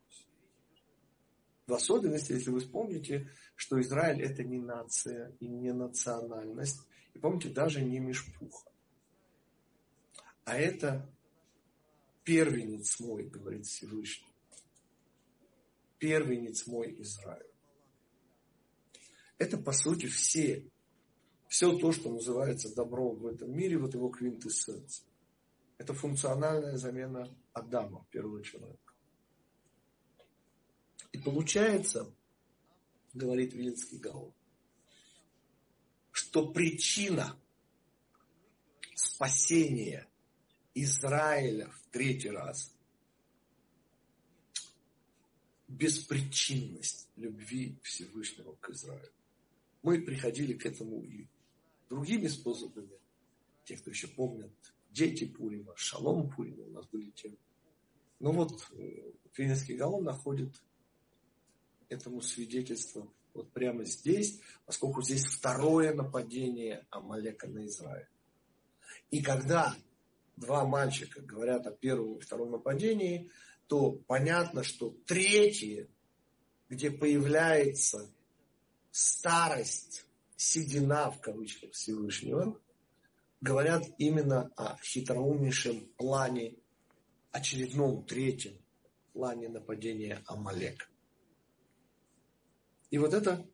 В 1.66 1.74
особенности, 1.74 2.32
если 2.32 2.50
вы 2.50 2.60
вспомните, 2.60 3.30
что 3.56 3.80
Израиль 3.80 4.22
это 4.22 4.44
не 4.44 4.58
нация 4.58 5.34
и 5.40 5.48
не 5.48 5.72
национальность, 5.72 6.80
и 7.14 7.18
помните, 7.18 7.48
даже 7.48 7.82
не 7.82 7.98
Мешпуха. 7.98 8.70
А 10.44 10.56
это 10.56 11.08
первенец 12.22 13.00
мой, 13.00 13.24
говорит 13.24 13.66
Всевышний. 13.66 14.32
Первенец 15.98 16.66
мой 16.66 16.94
Израиль. 17.00 17.50
Это, 19.38 19.58
по 19.58 19.72
сути, 19.72 20.06
все 20.06 20.70
все 21.48 21.76
то, 21.78 21.92
что 21.92 22.10
называется 22.10 22.74
добром 22.74 23.16
в 23.16 23.26
этом 23.26 23.50
мире, 23.56 23.78
вот 23.78 23.94
его 23.94 24.08
квинтэссенция. 24.08 25.06
Это 25.78 25.94
функциональная 25.94 26.76
замена 26.76 27.28
Адама, 27.52 28.06
первого 28.10 28.42
человека. 28.42 28.85
И 31.16 31.18
получается, 31.18 32.14
говорит 33.14 33.54
Вилинский 33.54 33.96
Гаон, 33.96 34.34
что 36.12 36.52
причина 36.52 37.40
спасения 38.94 40.06
Израиля 40.74 41.70
в 41.70 41.90
третий 41.90 42.28
раз 42.28 42.70
беспричинность 45.68 47.08
любви 47.16 47.78
Всевышнего 47.82 48.54
к 48.56 48.68
Израилю. 48.68 49.10
Мы 49.82 50.02
приходили 50.02 50.52
к 50.52 50.66
этому 50.66 51.02
и 51.02 51.28
другими 51.88 52.26
способами. 52.26 53.00
Те, 53.64 53.78
кто 53.78 53.88
еще 53.88 54.08
помнят, 54.08 54.52
дети 54.90 55.24
Пурима, 55.24 55.72
Шалом 55.76 56.28
Пурима 56.28 56.64
у 56.64 56.70
нас 56.72 56.86
были 56.88 57.10
темы. 57.12 57.38
Но 58.18 58.32
вот 58.32 58.60
Фининский 59.32 59.76
э, 59.76 59.78
Гаон 59.78 60.04
находит 60.04 60.60
этому 61.88 62.20
свидетельство 62.20 63.10
вот 63.34 63.52
прямо 63.52 63.84
здесь, 63.84 64.40
поскольку 64.64 65.02
здесь 65.02 65.26
второе 65.26 65.94
нападение 65.94 66.86
Амалека 66.90 67.46
на 67.46 67.66
Израиль. 67.66 68.08
И 69.10 69.22
когда 69.22 69.76
два 70.36 70.64
мальчика 70.64 71.20
говорят 71.20 71.66
о 71.66 71.70
первом 71.70 72.16
и 72.16 72.20
втором 72.20 72.50
нападении, 72.52 73.30
то 73.66 73.92
понятно, 73.92 74.62
что 74.62 74.96
третье, 75.06 75.88
где 76.68 76.90
появляется 76.90 78.10
старость 78.90 80.06
седина 80.36 81.10
в 81.10 81.20
кавычках 81.20 81.72
Всевышнего, 81.72 82.60
говорят 83.40 83.84
именно 83.98 84.50
о 84.56 84.76
хитроумнейшем 84.82 85.86
плане, 85.96 86.56
очередном 87.32 88.04
третьем 88.04 88.58
плане 89.12 89.48
нападения 89.48 90.22
Амалека. 90.26 90.86
И 92.90 92.98
вот 92.98 93.14
это 93.14 93.44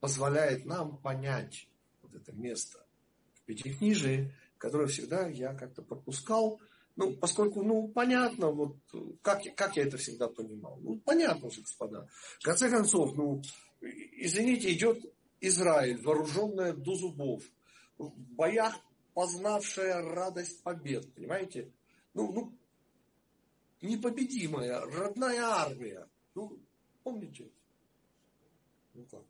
позволяет 0.00 0.64
нам 0.64 0.98
понять 0.98 1.68
вот 2.02 2.14
это 2.14 2.32
место 2.32 2.84
в 3.34 3.42
Пятикнижии, 3.42 4.32
которое 4.58 4.86
всегда 4.86 5.26
я 5.28 5.54
как-то 5.54 5.82
пропускал, 5.82 6.60
ну, 6.96 7.12
поскольку, 7.14 7.62
ну, 7.62 7.88
понятно, 7.88 8.50
вот, 8.50 8.76
как, 9.22 9.42
как 9.54 9.76
я 9.76 9.84
это 9.84 9.98
всегда 9.98 10.28
понимал. 10.28 10.78
Ну, 10.80 10.98
понятно 11.00 11.50
же, 11.50 11.60
господа. 11.60 12.08
В 12.40 12.44
конце 12.44 12.70
концов, 12.70 13.14
ну, 13.16 13.42
извините, 13.80 14.72
идет 14.72 14.98
Израиль, 15.40 16.00
вооруженная 16.00 16.72
до 16.72 16.94
зубов, 16.94 17.42
в 17.98 18.10
боях 18.34 18.74
познавшая 19.12 20.02
радость 20.02 20.62
побед, 20.62 21.12
понимаете? 21.14 21.72
Ну, 22.14 22.32
ну, 22.32 22.58
непобедимая, 23.82 24.80
родная 24.80 25.42
армия. 25.42 26.08
Ну, 26.34 26.58
помните? 27.06 27.48
Ну 28.94 29.04
как? 29.04 29.22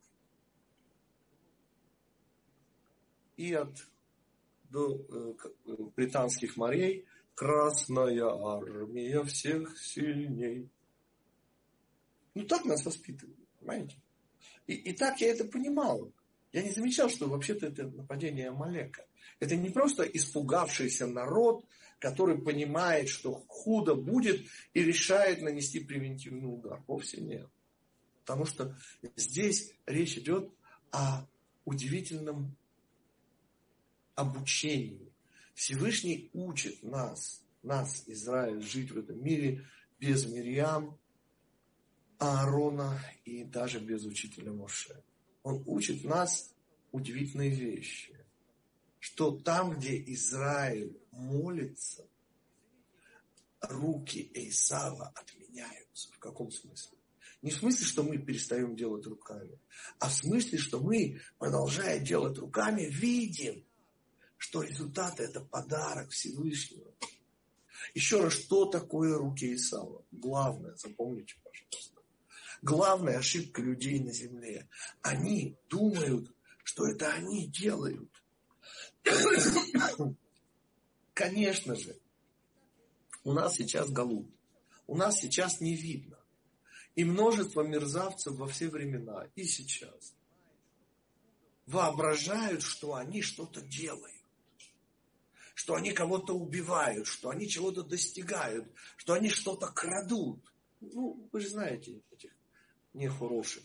И 3.35 3.53
от 3.53 3.87
до 4.71 4.95
э, 4.95 5.35
э, 5.67 5.75
британских 5.95 6.57
морей 6.57 7.05
Красная 7.35 8.25
армия 8.25 9.23
всех 9.25 9.77
сильней. 9.77 10.67
Ну 12.33 12.45
так 12.45 12.65
нас 12.65 12.83
воспитывали, 12.83 13.45
понимаете? 13.59 13.95
И, 14.65 14.73
и 14.73 14.93
так 14.93 15.21
я 15.21 15.27
это 15.27 15.45
понимал. 15.45 16.11
Я 16.51 16.63
не 16.63 16.71
замечал, 16.71 17.09
что 17.09 17.29
вообще-то 17.29 17.67
это 17.67 17.83
нападение 17.89 18.49
Амалека. 18.49 19.05
Это 19.39 19.55
не 19.55 19.69
просто 19.69 20.01
испугавшийся 20.01 21.05
народ, 21.05 21.63
который 21.99 22.41
понимает, 22.41 23.07
что 23.07 23.33
худо 23.47 23.93
будет 23.93 24.47
и 24.73 24.81
решает 24.81 25.43
нанести 25.43 25.79
превентивный 25.79 26.51
удар. 26.51 26.83
Вовсе 26.87 27.21
нет. 27.21 27.47
Потому 28.27 28.45
что 28.45 28.75
здесь 29.15 29.73
речь 29.85 30.17
идет 30.17 30.51
о 30.91 31.25
удивительном 31.63 32.57
обучении. 34.15 35.13
Всевышний 35.53 36.29
учит 36.33 36.83
нас, 36.83 37.41
нас, 37.63 38.03
Израиль, 38.05 38.61
жить 38.61 38.91
в 38.91 38.97
этом 38.97 39.23
мире 39.23 39.65
без 39.97 40.25
Мирьям, 40.25 40.99
Аарона 42.19 43.01
и 43.23 43.45
даже 43.45 43.79
без 43.79 44.03
учителя 44.03 44.51
Моше. 44.51 45.01
Он 45.43 45.63
учит 45.65 46.03
нас 46.03 46.53
удивительные 46.91 47.49
вещи. 47.49 48.13
Что 48.99 49.31
там, 49.31 49.77
где 49.77 50.03
Израиль 50.15 50.99
молится, 51.11 52.05
руки 53.61 54.29
Эйсава 54.33 55.13
отменяются. 55.15 56.11
В 56.11 56.19
каком 56.19 56.51
смысле? 56.51 56.96
Не 57.41 57.51
в 57.51 57.57
смысле, 57.57 57.85
что 57.85 58.03
мы 58.03 58.17
перестаем 58.17 58.75
делать 58.75 59.05
руками, 59.05 59.59
а 59.99 60.09
в 60.09 60.13
смысле, 60.13 60.57
что 60.57 60.79
мы, 60.79 61.21
продолжая 61.37 61.99
делать 61.99 62.37
руками, 62.37 62.83
видим, 62.83 63.63
что 64.37 64.63
результат 64.63 65.19
это 65.19 65.41
подарок 65.41 66.11
Всевышнего. 66.11 66.91
Еще 67.93 68.21
раз, 68.21 68.33
что 68.33 68.65
такое 68.65 69.17
руки 69.17 69.53
Исава? 69.53 70.03
Главное, 70.11 70.75
запомните, 70.75 71.35
пожалуйста 71.43 71.97
главная 72.61 73.17
ошибка 73.17 73.61
людей 73.61 73.99
на 73.99 74.11
земле. 74.11 74.67
Они 75.01 75.57
думают, 75.69 76.33
что 76.63 76.87
это 76.87 77.13
они 77.13 77.47
делают. 77.47 78.09
Конечно 81.13 81.75
же, 81.75 81.97
у 83.23 83.33
нас 83.33 83.55
сейчас 83.55 83.89
галут. 83.89 84.29
У 84.85 84.95
нас 84.95 85.19
сейчас 85.19 85.59
не 85.59 85.75
видно. 85.75 86.16
И 86.97 87.05
множество 87.05 87.61
мерзавцев 87.61 88.35
во 88.35 88.47
все 88.47 88.67
времена, 88.67 89.29
и 89.35 89.45
сейчас, 89.45 90.13
воображают, 91.65 92.61
что 92.61 92.95
они 92.95 93.21
что-то 93.21 93.61
делают 93.61 94.17
что 95.57 95.73
они 95.73 95.91
кого-то 95.91 96.33
убивают, 96.37 97.07
что 97.07 97.31
они 97.31 97.47
чего-то 97.49 97.81
достигают, 97.81 98.71
что 98.95 99.13
они 99.13 99.27
что-то 99.27 99.65
крадут. 99.65 100.39
Ну, 100.81 101.27
вы 101.31 101.39
же 101.41 101.49
знаете 101.49 101.99
этих 102.11 102.31
нехороших, 102.93 103.63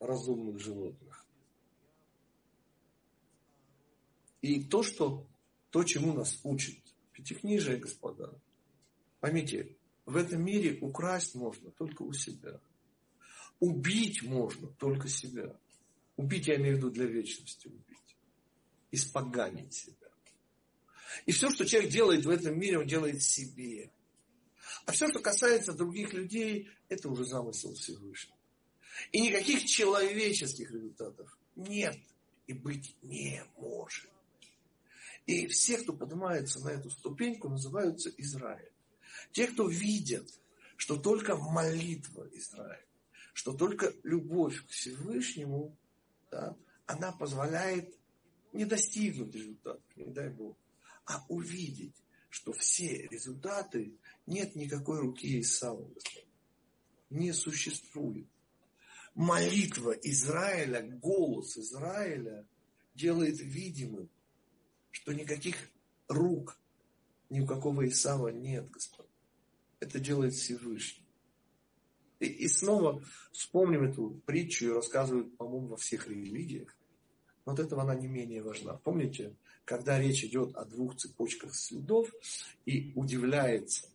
разумных 0.00 0.58
животных. 0.58 1.26
И 4.40 4.64
то, 4.64 4.82
что, 4.82 5.26
то, 5.68 5.84
чему 5.84 6.14
нас 6.14 6.40
учит 6.42 6.78
Пятикнижие, 7.12 7.76
господа, 7.76 8.32
поймите, 9.20 9.76
в 10.08 10.16
этом 10.16 10.42
мире 10.42 10.78
украсть 10.80 11.34
можно 11.34 11.70
только 11.70 12.00
у 12.02 12.14
себя. 12.14 12.58
Убить 13.60 14.22
можно 14.22 14.68
только 14.68 15.06
себя. 15.06 15.54
Убить 16.16 16.46
я 16.46 16.56
имею 16.56 16.76
в 16.76 16.78
виду 16.78 16.90
для 16.90 17.04
вечности 17.04 17.68
убить 17.68 18.16
испоганить 18.90 19.74
себя. 19.74 20.08
И 21.26 21.32
все, 21.32 21.50
что 21.50 21.66
человек 21.66 21.90
делает 21.90 22.24
в 22.24 22.30
этом 22.30 22.58
мире, 22.58 22.78
он 22.78 22.86
делает 22.86 23.22
себе. 23.22 23.90
А 24.86 24.92
все, 24.92 25.08
что 25.08 25.18
касается 25.18 25.74
других 25.74 26.14
людей, 26.14 26.70
это 26.88 27.10
уже 27.10 27.26
замысел 27.26 27.74
Всевышнего. 27.74 28.38
И 29.12 29.20
никаких 29.20 29.66
человеческих 29.66 30.70
результатов 30.70 31.36
нет 31.54 31.98
и 32.46 32.54
быть 32.54 32.96
не 33.02 33.44
может. 33.58 34.08
И 35.26 35.46
все, 35.48 35.76
кто 35.76 35.92
поднимается 35.92 36.60
на 36.60 36.70
эту 36.70 36.88
ступеньку, 36.88 37.50
называются 37.50 38.08
Израиль. 38.16 38.72
Те, 39.32 39.46
кто 39.48 39.68
видят, 39.68 40.28
что 40.76 40.96
только 40.96 41.36
молитва 41.36 42.28
Израиля, 42.32 42.84
что 43.32 43.52
только 43.52 43.92
любовь 44.02 44.64
к 44.64 44.70
Всевышнему, 44.70 45.76
да, 46.30 46.56
она 46.86 47.12
позволяет 47.12 47.94
не 48.52 48.64
достигнуть 48.64 49.34
результата, 49.34 49.82
не 49.96 50.12
дай 50.12 50.30
Бог, 50.30 50.56
а 51.04 51.24
увидеть, 51.28 51.94
что 52.28 52.52
все 52.52 53.06
результаты 53.08 53.94
нет 54.26 54.54
никакой 54.54 55.00
руки 55.00 55.40
Исава, 55.40 55.88
не 57.10 57.32
существует. 57.32 58.26
Молитва 59.14 59.92
Израиля, 59.92 60.82
голос 60.82 61.56
Израиля 61.56 62.46
делает 62.94 63.40
видимым, 63.40 64.08
что 64.90 65.12
никаких 65.12 65.56
рук 66.08 66.58
ни 67.30 67.40
у 67.40 67.46
какого 67.46 67.86
Исава 67.88 68.28
нет, 68.28 68.70
Господь. 68.70 69.07
Это 69.80 70.00
делает 70.00 70.34
Всевышний. 70.34 71.06
И, 72.20 72.26
и 72.26 72.48
снова 72.48 73.02
вспомним 73.32 73.84
эту 73.84 74.20
притчу, 74.26 74.66
ее 74.66 74.74
рассказывают, 74.74 75.36
по-моему, 75.36 75.68
во 75.68 75.76
всех 75.76 76.08
религиях. 76.08 76.76
Вот 77.44 77.60
этого 77.60 77.82
она 77.82 77.94
не 77.94 78.08
менее 78.08 78.42
важна. 78.42 78.74
Помните, 78.74 79.34
когда 79.64 79.98
речь 79.98 80.24
идет 80.24 80.54
о 80.56 80.64
двух 80.64 80.96
цепочках 80.96 81.54
следов 81.54 82.12
и 82.66 82.92
удивляется. 82.94 83.88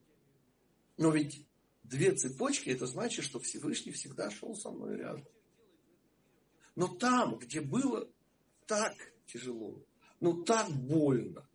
Но 0.98 1.12
ведь 1.12 1.46
две 1.84 2.14
цепочки, 2.14 2.70
это 2.70 2.88
значит, 2.88 3.26
что 3.26 3.40
Всевышний 3.40 3.92
всегда 3.92 4.32
шел 4.32 4.56
со 4.56 4.72
мной 4.72 4.98
рядом. 4.98 5.26
Но 6.76 6.88
там, 6.88 7.38
где 7.38 7.62
было 7.62 8.10
так 8.66 8.96
тяжело, 9.28 9.84
ну 10.20 10.44
так 10.44 10.72
больно, 10.72 11.48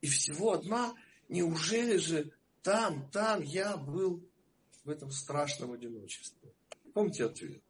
и 0.00 0.06
всего 0.06 0.52
одна, 0.52 0.94
неужели 1.28 1.96
же 1.96 2.32
там, 2.66 3.08
там 3.12 3.42
я 3.42 3.76
был 3.76 4.28
в 4.82 4.90
этом 4.90 5.12
страшном 5.12 5.70
одиночестве? 5.70 6.52
Помните 6.94 7.24
ответ? 7.24 7.62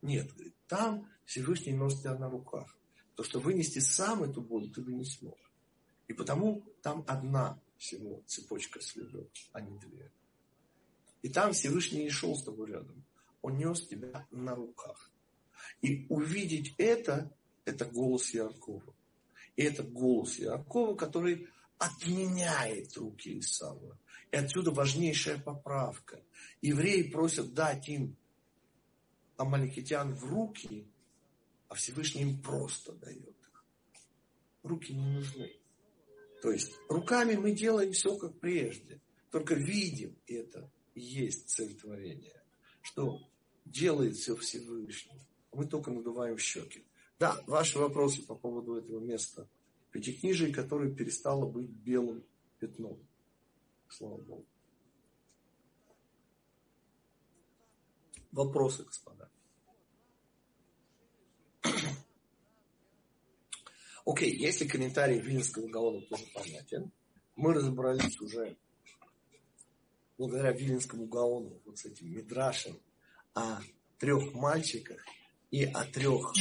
Нет, 0.00 0.32
говорит, 0.32 0.54
там 0.68 1.10
Всевышний 1.24 1.72
носит 1.72 2.02
тебя 2.02 2.14
на 2.14 2.30
руках. 2.30 2.78
То, 3.16 3.24
что 3.24 3.40
вынести 3.40 3.80
сам 3.80 4.22
эту 4.22 4.40
боль, 4.40 4.70
ты 4.70 4.80
бы 4.80 4.92
не 4.92 5.04
смог. 5.04 5.36
И 6.06 6.12
потому 6.12 6.62
там 6.82 7.04
одна 7.08 7.60
всего 7.78 8.22
цепочка 8.26 8.80
следов, 8.80 9.26
а 9.50 9.60
не 9.60 9.76
две. 9.80 10.12
И 11.22 11.28
там 11.28 11.52
Всевышний 11.52 12.04
не 12.04 12.10
шел 12.10 12.36
с 12.36 12.44
тобой 12.44 12.70
рядом. 12.70 13.04
Он 13.42 13.56
нес 13.56 13.88
тебя 13.88 14.24
на 14.30 14.54
руках. 14.54 15.10
И 15.82 16.06
увидеть 16.08 16.76
это, 16.78 17.36
это 17.64 17.86
голос 17.86 18.32
Якова. 18.32 18.94
И 19.56 19.64
это 19.64 19.82
голос 19.82 20.38
Якова, 20.38 20.94
который 20.94 21.48
отменяет 21.78 22.96
руки 22.96 23.40
Исава. 23.40 23.98
И 24.30 24.36
отсюда 24.36 24.70
важнейшая 24.70 25.38
поправка. 25.38 26.22
Евреи 26.60 27.02
просят 27.02 27.54
дать 27.54 27.88
им 27.88 28.16
амаликитян 29.36 30.14
в 30.14 30.24
руки, 30.24 30.86
а 31.68 31.74
Всевышний 31.74 32.22
им 32.22 32.42
просто 32.42 32.92
дает 32.92 33.28
их. 33.28 33.64
Руки 34.62 34.92
не 34.92 35.06
нужны. 35.06 35.52
То 36.42 36.50
есть 36.50 36.72
руками 36.88 37.34
мы 37.34 37.52
делаем 37.52 37.92
все 37.92 38.16
как 38.16 38.38
прежде, 38.38 39.00
только 39.30 39.54
видим 39.54 40.16
это 40.26 40.70
и 40.94 41.00
есть 41.00 41.48
цель 41.48 41.74
творения, 41.74 42.42
что 42.82 43.20
делает 43.64 44.16
все 44.16 44.36
Всевышний. 44.36 45.20
Мы 45.52 45.66
только 45.66 45.90
надуваем 45.90 46.38
щеки. 46.38 46.84
Да, 47.18 47.42
ваши 47.46 47.78
вопросы 47.78 48.22
по 48.22 48.34
поводу 48.34 48.76
этого 48.76 49.00
места 49.00 49.48
пятикнижия, 49.90 50.52
которое 50.52 50.94
перестало 50.94 51.46
быть 51.46 51.70
белым 51.70 52.24
пятном. 52.58 53.07
Слава 53.88 54.18
Богу. 54.18 54.46
Вопросы, 58.32 58.84
господа. 58.84 59.30
Окей, 64.04 64.32
okay, 64.32 64.36
если 64.36 64.66
комментарий 64.66 65.18
Вильнского 65.18 65.68
Гаона 65.68 66.00
тоже 66.02 66.24
понятен, 66.34 66.92
мы 67.36 67.52
разобрались 67.52 68.20
уже 68.20 68.56
благодаря 70.16 70.52
Вильнскому 70.52 71.06
Гаону, 71.06 71.60
вот 71.64 71.78
с 71.78 71.84
этим 71.84 72.10
Мидрашем, 72.12 72.80
о 73.34 73.60
трех 73.98 74.32
мальчиках 74.34 75.04
и 75.50 75.64
о 75.64 75.84
трех 75.84 76.32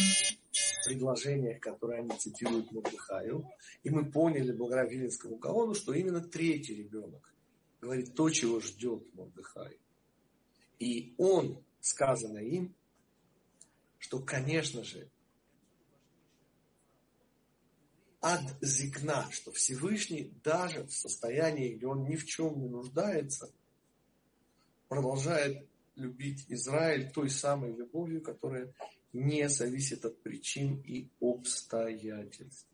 предложениях, 0.85 1.59
которые 1.59 2.01
они 2.01 2.17
цитируют 2.17 2.71
Мордыхаю. 2.71 3.49
И 3.83 3.89
мы 3.89 4.09
поняли 4.09 4.51
благодаря 4.51 4.85
Вильнскому 4.85 5.37
Гаону, 5.37 5.73
что 5.75 5.93
именно 5.93 6.21
третий 6.21 6.75
ребенок 6.75 7.33
говорит 7.81 8.15
то, 8.15 8.29
чего 8.29 8.59
ждет 8.59 9.13
Мордыхай. 9.13 9.77
И 10.79 11.13
он, 11.17 11.63
сказано 11.79 12.39
им, 12.39 12.75
что, 13.97 14.19
конечно 14.19 14.83
же, 14.83 15.09
ад 18.21 18.43
зикна, 18.61 19.29
что 19.31 19.51
Всевышний 19.51 20.33
даже 20.43 20.83
в 20.83 20.91
состоянии, 20.91 21.75
где 21.75 21.87
он 21.87 22.05
ни 22.07 22.15
в 22.15 22.25
чем 22.25 22.59
не 22.59 22.67
нуждается, 22.67 23.51
продолжает 24.87 25.67
любить 25.95 26.45
Израиль 26.49 27.11
той 27.11 27.29
самой 27.29 27.73
любовью, 27.73 28.21
которая 28.21 28.73
не 29.13 29.49
зависит 29.49 30.05
от 30.05 30.21
причин 30.21 30.81
и 30.81 31.09
обстоятельств. 31.19 32.67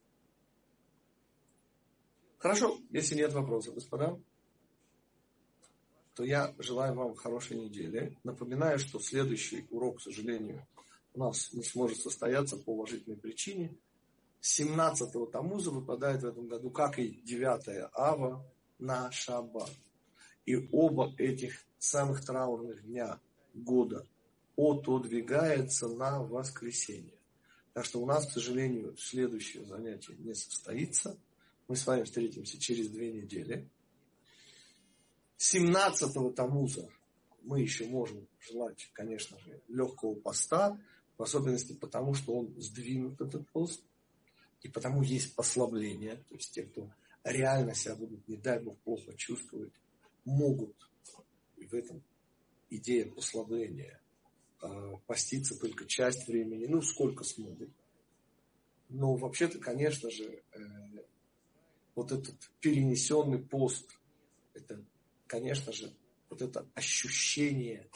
Хорошо, 2.37 2.77
если 2.89 3.15
нет 3.15 3.31
вопросов, 3.31 3.75
господа, 3.75 4.19
то 6.15 6.23
я 6.23 6.53
желаю 6.59 6.93
вам 6.95 7.15
хорошей 7.15 7.57
недели. 7.57 8.17
Напоминаю, 8.23 8.79
что 8.79 8.99
следующий 8.99 9.65
урок, 9.69 9.97
к 9.97 10.01
сожалению, 10.01 10.65
у 11.13 11.19
нас 11.19 11.53
не 11.53 11.63
сможет 11.63 11.99
состояться 11.99 12.57
по 12.57 12.71
уважительной 12.71 13.17
причине– 13.17 13.75
17-го 14.43 15.25
Тамуза 15.27 15.71
выпадает 15.71 16.21
в 16.21 16.27
этом 16.27 16.47
году, 16.47 16.69
как 16.69 16.99
и 16.99 17.21
9 17.23 17.89
Ава, 17.93 18.45
на 18.77 19.09
Шаббат. 19.11 19.71
И 20.45 20.67
оба 20.73 21.13
этих 21.17 21.65
самых 21.79 22.25
траурных 22.25 22.83
дня 22.85 23.19
года 23.53 24.05
отодвигается 24.57 25.87
на 25.87 26.21
воскресенье. 26.21 27.13
Так 27.71 27.85
что 27.85 28.01
у 28.01 28.05
нас, 28.05 28.27
к 28.27 28.31
сожалению, 28.31 28.95
следующее 28.97 29.63
занятие 29.63 30.15
не 30.17 30.35
состоится. 30.35 31.17
Мы 31.69 31.77
с 31.77 31.87
вами 31.87 32.03
встретимся 32.03 32.59
через 32.59 32.89
две 32.89 33.13
недели. 33.13 33.69
17-го 35.43 36.31
Тамуза 36.31 36.89
мы 37.41 37.59
еще 37.59 37.85
можем 37.87 38.25
желать, 38.39 38.89
конечно 38.93 39.37
же, 39.39 39.61
легкого 39.67 40.15
поста, 40.15 40.79
в 41.17 41.23
особенности 41.23 41.73
потому, 41.73 42.13
что 42.13 42.33
он 42.33 42.53
сдвинут 42.61 43.19
этот 43.19 43.49
пост. 43.51 43.83
И 44.61 44.69
потому 44.69 45.03
есть 45.03 45.35
послабление. 45.35 46.15
То 46.29 46.35
есть 46.35 46.53
те, 46.53 46.63
кто 46.63 46.89
реально 47.25 47.75
себя 47.75 47.95
будут, 47.95 48.25
не 48.29 48.37
дай 48.37 48.61
Бог, 48.61 48.77
плохо 48.79 49.13
чувствовать, 49.17 49.73
могут. 50.23 50.75
И 51.57 51.65
в 51.65 51.73
этом 51.73 52.01
идея 52.69 53.11
послабления 53.11 54.01
э, 54.61 54.93
поститься 55.05 55.59
только 55.59 55.85
часть 55.85 56.25
времени, 56.27 56.65
ну, 56.67 56.81
сколько 56.81 57.25
смогут. 57.25 57.69
Но 58.87 59.15
вообще-то, 59.15 59.59
конечно 59.59 60.09
же, 60.09 60.23
э, 60.53 60.59
вот 61.95 62.13
этот 62.13 62.35
перенесенный 62.61 63.39
пост, 63.39 63.99
это, 64.53 64.81
конечно 65.27 65.71
же, 65.71 65.93
вот 66.29 66.41
это 66.41 66.67
ощущение 66.73 67.89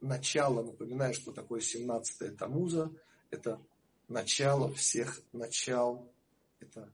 начала, 0.00 0.62
напоминаю, 0.62 1.14
что 1.14 1.32
такое 1.32 1.60
17-е 1.60 2.30
Тамуза, 2.32 2.92
это 3.30 3.60
начало 4.08 4.72
всех 4.72 5.22
начал, 5.32 6.12
это, 6.58 6.92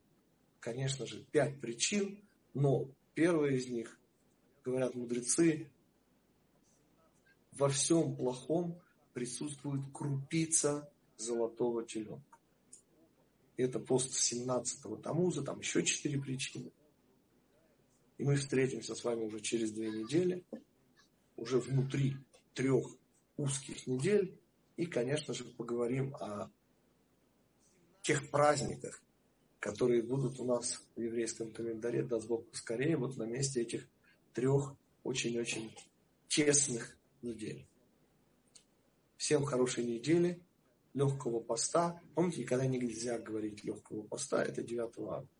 конечно 0.59 1.05
же, 1.05 1.23
пять 1.31 1.59
причин, 1.59 2.23
но 2.53 2.89
первая 3.13 3.53
из 3.53 3.67
них, 3.67 3.99
говорят 4.63 4.95
мудрецы, 4.95 5.71
во 7.53 7.69
всем 7.69 8.15
плохом 8.15 8.79
присутствует 9.13 9.81
крупица 9.93 10.91
золотого 11.17 11.83
теленка. 11.85 12.37
Это 13.55 13.79
пост 13.79 14.11
17-го 14.11 14.97
Тамуза, 14.97 15.41
там 15.41 15.59
еще 15.59 15.83
четыре 15.83 16.21
причины. 16.21 16.71
И 18.17 18.23
мы 18.23 18.35
встретимся 18.35 18.95
с 18.95 19.03
вами 19.03 19.25
уже 19.25 19.39
через 19.39 19.71
две 19.71 19.89
недели, 19.89 20.43
уже 21.35 21.59
внутри 21.59 22.15
трех 22.53 22.85
узких 23.37 23.85
недель. 23.87 24.39
И, 24.75 24.85
конечно 24.85 25.33
же, 25.33 25.43
поговорим 25.43 26.15
о 26.15 26.51
тех 28.01 28.29
праздниках, 28.29 29.01
которые 29.59 30.01
будут 30.01 30.39
у 30.39 30.45
нас 30.45 30.83
в 30.95 31.01
еврейском 31.01 31.51
календаре, 31.51 32.03
даст 32.03 32.27
Бог 32.27 32.49
поскорее, 32.49 32.97
вот 32.97 33.17
на 33.17 33.23
месте 33.23 33.61
этих 33.61 33.87
трех 34.33 34.75
очень-очень 35.03 35.75
тесных 36.27 36.97
недель. 37.21 37.67
Всем 39.17 39.43
хорошей 39.43 39.83
недели, 39.83 40.43
легкого 40.93 41.39
поста. 41.39 42.01
Помните, 42.15 42.41
никогда 42.41 42.65
нельзя 42.65 43.19
говорить 43.19 43.63
легкого 43.63 44.03
поста, 44.03 44.43
это 44.43 44.63
9 44.63 44.97
августа. 44.99 45.36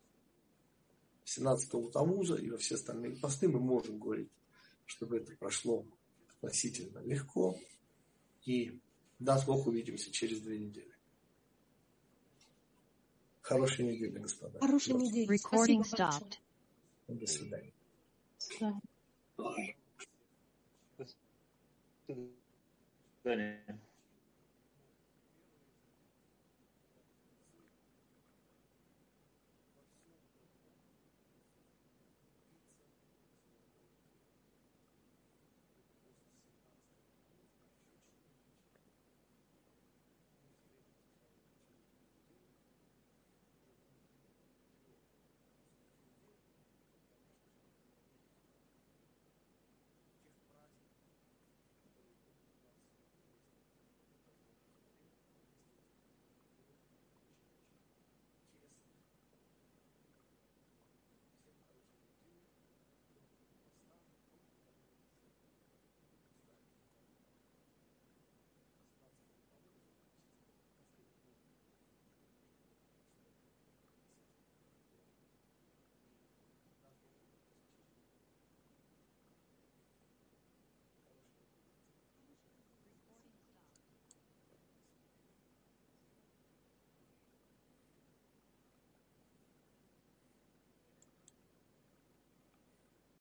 17 1.27 1.91
Тамуза 1.91 2.35
и 2.35 2.49
во 2.49 2.57
все 2.57 2.75
остальные 2.75 3.17
посты 3.17 3.49
мы 3.49 3.59
можем 3.59 3.99
говорить, 3.99 4.29
чтобы 4.85 5.17
это 5.17 5.35
прошло 5.35 5.85
относительно 6.37 6.99
легко. 6.99 7.59
И 8.45 8.79
даст 9.19 9.45
Бог 9.45 9.67
увидимся 9.67 10.09
через 10.09 10.39
две 10.39 10.57
недели. 10.57 10.93
Хорошей 13.41 13.85
недели, 13.85 14.17
господа. 14.17 14.59
Хорошей 14.59 14.93
недели. 14.93 15.27
Recording 15.27 15.81
stopped. 15.81 16.37
До 17.09 17.27
свидания. 17.27 17.73
Да. 18.61 18.79
До 20.97 21.05
свидания. 23.21 23.81